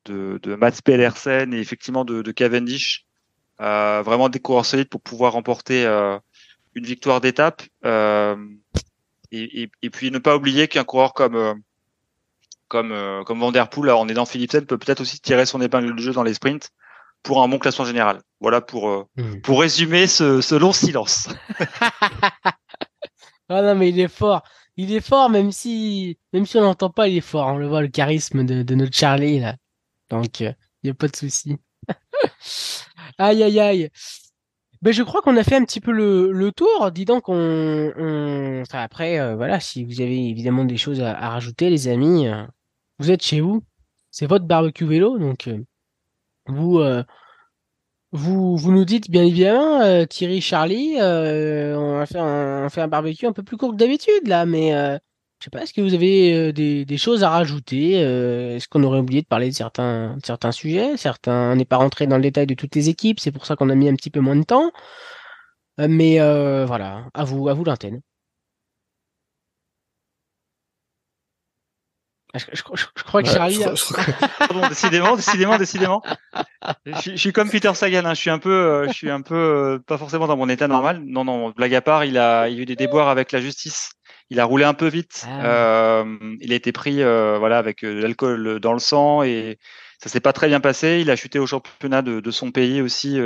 [0.05, 3.07] de, de Mats Pedersen et effectivement de, de Cavendish.
[3.61, 6.18] Euh, vraiment des coureurs solides pour pouvoir remporter euh,
[6.74, 7.62] une victoire d'étape.
[7.84, 8.36] Euh,
[9.30, 11.55] et, et, et, puis ne pas oublier qu'un coureur comme euh,
[12.68, 15.94] comme euh, comme Van Der Poel en aidant Philipsen peut peut-être aussi tirer son épingle
[15.94, 16.70] de jeu dans les sprints
[17.22, 18.20] pour un bon classement général.
[18.40, 19.40] Voilà pour mmh.
[19.42, 21.28] pour résumer ce, ce long silence.
[23.48, 24.42] ah non mais il est fort.
[24.76, 27.48] Il est fort même si même si on n'entend pas, il est fort.
[27.48, 29.57] On le voit le charisme de, de notre Charlie là.
[30.15, 30.53] Donc, il euh,
[30.85, 31.57] n'y a pas de souci.
[33.19, 33.91] aïe, aïe, aïe.
[34.81, 36.91] Ben, je crois qu'on a fait un petit peu le, le tour.
[36.93, 41.89] Dis donc, on, après, euh, voilà, si vous avez évidemment des choses à, rajouter, les
[41.89, 42.45] amis, euh,
[42.99, 43.62] vous êtes chez vous.
[44.11, 45.51] C'est votre barbecue vélo, donc
[46.47, 46.81] vous,
[48.12, 53.27] vous, vous nous dites bien évidemment, Thierry, Charlie, on va faire on fait un barbecue
[53.27, 55.01] un peu plus court que d'habitude là, mais
[55.45, 58.66] je sais pas, est-ce que vous avez euh, des, des, choses à rajouter euh, Est-ce
[58.66, 60.97] qu'on aurait oublié de parler de certains, certains sujets?
[60.97, 63.55] Certains, on n'est pas rentré dans le détail de toutes les équipes, c'est pour ça
[63.55, 64.72] qu'on a mis un petit peu moins de temps.
[65.80, 66.16] Euh, mais
[66.64, 68.01] voilà, à vous, à vous l'antenne.
[72.34, 73.61] Je, crois que Charlie.
[74.38, 76.03] Pardon, décidément, décidément, décidément.
[76.86, 78.07] Je, suis comme Peter Sagan.
[78.07, 78.14] Hein.
[78.14, 81.03] Je suis un peu, je suis un peu pas forcément dans mon état normal.
[81.05, 81.51] Non, non.
[81.51, 83.90] Blague à part, il a, il a eu des déboires avec la justice
[84.31, 85.25] il a roulé un peu vite.
[85.27, 86.03] Ah.
[86.03, 89.59] Euh, il a été pris euh, voilà avec euh, de l'alcool dans le sang et
[89.99, 90.99] ça s'est pas très bien passé.
[91.01, 93.18] Il a chuté au championnat de, son pays aussi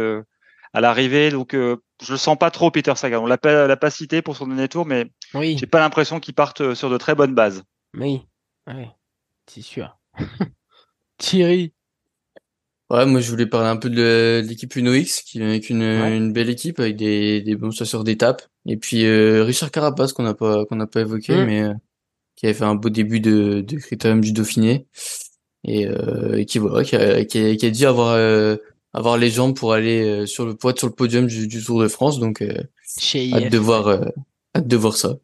[0.72, 1.30] à l'arrivée.
[1.30, 3.22] Donc je le sens pas trop Peter Sagan.
[3.22, 5.56] On l'a pas, l'a pas cité pour son dernier tour, mais oui.
[5.58, 7.64] j'ai pas l'impression qu'il parte sur de très bonnes bases.
[7.96, 8.22] Oui,
[8.66, 8.86] oui,
[9.46, 9.98] c'est sûr.
[11.18, 11.72] Thierry.
[12.90, 16.32] Ouais, moi je voulais parler un peu de l'équipe Uno X, qui est une, une
[16.32, 18.42] belle équipe avec des, des bons chasseurs d'étapes.
[18.68, 21.44] Et puis euh, Richard Carapace qu'on n'a pas qu'on n'a pas évoqué, mm.
[21.46, 21.74] mais euh,
[22.36, 24.86] qui avait fait un beau début de, de critérium du Dauphiné
[25.64, 28.56] et, euh, qui voilà, qui a, qui a, qui a dit avoir euh,
[28.92, 31.88] avoir les jambes pour aller sur le poids sur le podium du, du, Tour de
[31.88, 32.20] France.
[32.20, 32.44] Donc
[32.98, 33.88] Chez hâte de voir
[34.56, 35.16] hâte de voir ça.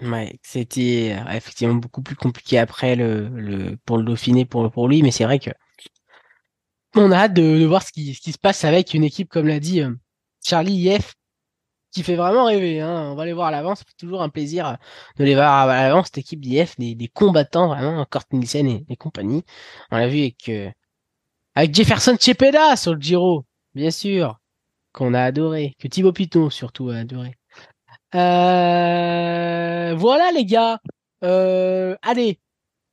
[0.00, 5.02] Ouais, c'était effectivement beaucoup plus compliqué après le, le pour le Dauphiné pour pour lui,
[5.02, 5.50] mais c'est vrai que
[6.94, 9.46] on a hâte de, voir ce qui, ce qui se passe avec une équipe, comme
[9.46, 9.92] l'a dit euh,
[10.44, 11.14] Charlie IF,
[11.92, 12.80] qui fait vraiment rêver.
[12.80, 13.10] Hein.
[13.12, 13.84] On va les voir à l'avance.
[13.86, 14.78] C'est toujours un plaisir
[15.18, 18.96] de les voir à l'avance, cette équipe d'IF, des, combattants vraiment, Kurt Nielsen et, et
[18.96, 19.44] compagnie.
[19.90, 20.70] On l'a vu avec, euh,
[21.54, 24.40] avec Jefferson Cepeda sur le Giro, bien sûr,
[24.92, 27.36] qu'on a adoré, que Thibaut Piton surtout a adoré.
[28.14, 30.80] Euh, voilà les gars.
[31.24, 32.40] Euh, allez,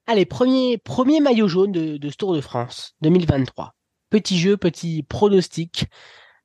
[0.07, 3.73] allez, premier, premier maillot jaune de, de ce Tour de France 2023.
[4.09, 5.85] Petit jeu, petit pronostic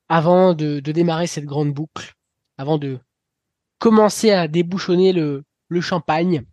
[0.09, 2.14] avant de démarrer cette grande boucle
[2.59, 2.98] avant de
[3.78, 5.44] commencer à débouchonner le,
[5.80, 6.44] champagne.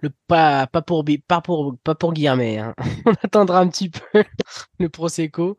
[0.00, 2.12] Le, pas, pas, pour, pas, pour, pas pour.
[2.16, 2.74] Hein.
[3.06, 4.00] On attendra un petit peu
[4.78, 5.58] le Prosecco.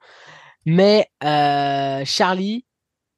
[0.66, 2.66] Mais euh, Charlie,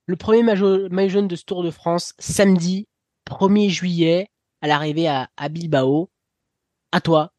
[0.06, 2.88] le premier maillot jaune de ce Tour de France, samedi
[3.28, 4.28] 1er juillet,
[4.62, 6.10] à l'arrivée à, Bilbao.
[6.92, 7.32] À toi,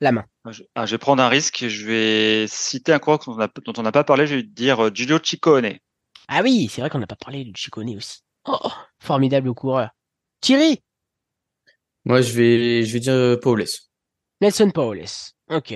[0.00, 0.24] la main.
[0.44, 1.66] Ah, je, ah, je, vais prendre un risque.
[1.66, 4.26] Je vais citer un coureur dont on n'a pas parlé.
[4.26, 5.78] Je vais dire euh, Giulio Ciccone.
[6.28, 8.20] Ah oui, c'est vrai qu'on n'a pas parlé de Chicone aussi.
[8.46, 9.90] Oh, formidable coureur.
[10.40, 10.82] Thierry
[12.04, 13.64] Moi, je vais, je vais dire euh, Paules.
[14.40, 15.04] Nelson Paules.
[15.50, 15.74] Ok.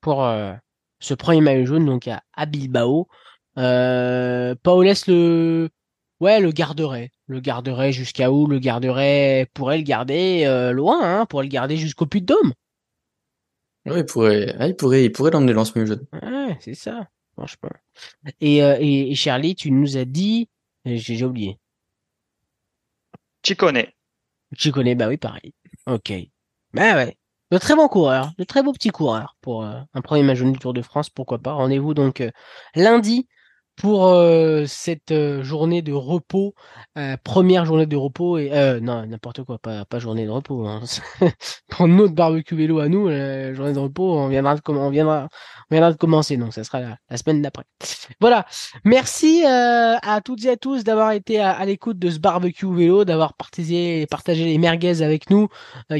[0.00, 0.52] Pour euh,
[1.00, 3.08] ce premier maillot jaune, donc à, à Bilbao.
[3.58, 5.68] Euh, Paules le,
[6.20, 7.10] ouais, le garderait.
[7.26, 8.46] Le garderait jusqu'à où?
[8.46, 12.52] Le garderait, pourrait le garder euh, loin, hein, pourrait le garder jusqu'au puits de Dôme.
[13.86, 16.06] Oui, il pourrait, il pourrait, il pourrait l'emmener dans ce maillot jaune.
[16.12, 17.08] Ouais, c'est ça.
[18.40, 20.48] Et, euh, et, et, Charlie, tu nous as dit,
[20.84, 21.58] j'ai oublié.
[23.44, 23.84] Chicone.
[24.56, 25.54] Chicone, bah oui, pareil.
[25.86, 26.12] Ok.
[26.72, 27.16] Bah ouais.
[27.50, 30.58] De très bons coureurs, de très beaux petits coureurs pour euh, un premier match du
[30.58, 31.52] Tour de France, pourquoi pas.
[31.52, 32.30] Rendez-vous donc euh,
[32.74, 33.28] lundi
[33.76, 36.54] pour euh, cette euh, journée de repos,
[36.98, 38.50] euh, première journée de repos et
[38.80, 40.66] non n'importe quoi, pas, pas journée de repos.
[40.66, 40.82] Hein.
[41.68, 45.28] pour notre barbecue vélo à nous, la journée de repos, on viendra de on viendra,
[45.70, 47.64] on viendra de commencer, donc ça sera la, semaine d'après.
[48.20, 48.46] Voilà,
[48.84, 53.04] merci à toutes et à tous d'avoir été à, à l'écoute de ce barbecue vélo,
[53.04, 55.48] d'avoir partagé, partagé les merguez avec nous,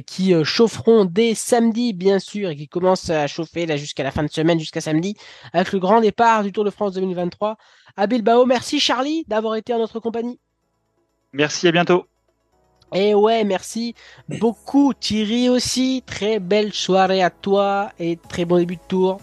[0.07, 4.23] qui chaufferont dès samedi bien sûr et qui commencent à chauffer là jusqu'à la fin
[4.23, 5.17] de semaine, jusqu'à samedi,
[5.53, 7.57] avec le grand départ du Tour de France 2023
[7.97, 8.47] à Bilbao.
[8.47, 10.39] Merci Charlie d'avoir été en notre compagnie.
[11.33, 12.07] Merci, à bientôt.
[12.95, 13.95] Et ouais, merci
[14.29, 16.03] beaucoup Thierry aussi.
[16.07, 19.19] Très belle soirée à toi et très bon début de tour.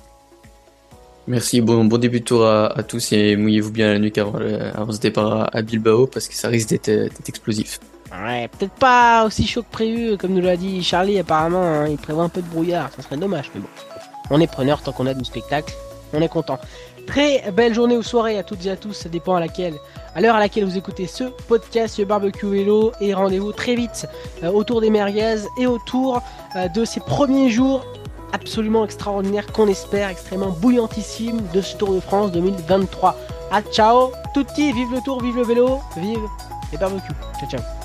[1.28, 4.40] Merci, bon, bon début de tour à, à tous et mouillez-vous bien la nuit avant,
[4.74, 7.80] avant ce départ à Bilbao parce que ça risque d'être explosif.
[8.12, 11.98] Ouais, peut-être pas aussi chaud que prévu, comme nous l'a dit Charlie, apparemment, hein, il
[11.98, 13.68] prévoit un peu de brouillard, ça serait dommage, mais bon.
[14.32, 15.72] On est preneur tant qu'on a du spectacle,
[16.14, 16.58] on est content.
[17.10, 19.74] Très belle journée ou soirée à toutes et à tous, ça dépend à laquelle,
[20.14, 24.08] à l'heure à laquelle vous écoutez ce podcast, ce barbecue vélo, et rendez-vous très vite
[24.44, 26.22] euh, autour des merguez et autour
[26.56, 27.84] euh, de ces premiers jours
[28.32, 33.18] absolument extraordinaires qu'on espère, extrêmement bouillantissimes de ce Tour de France 2023.
[33.52, 36.20] A ciao tutti, vive le tour, vive le vélo, vive
[36.72, 37.16] les barbecues.
[37.40, 37.79] Ciao ciao.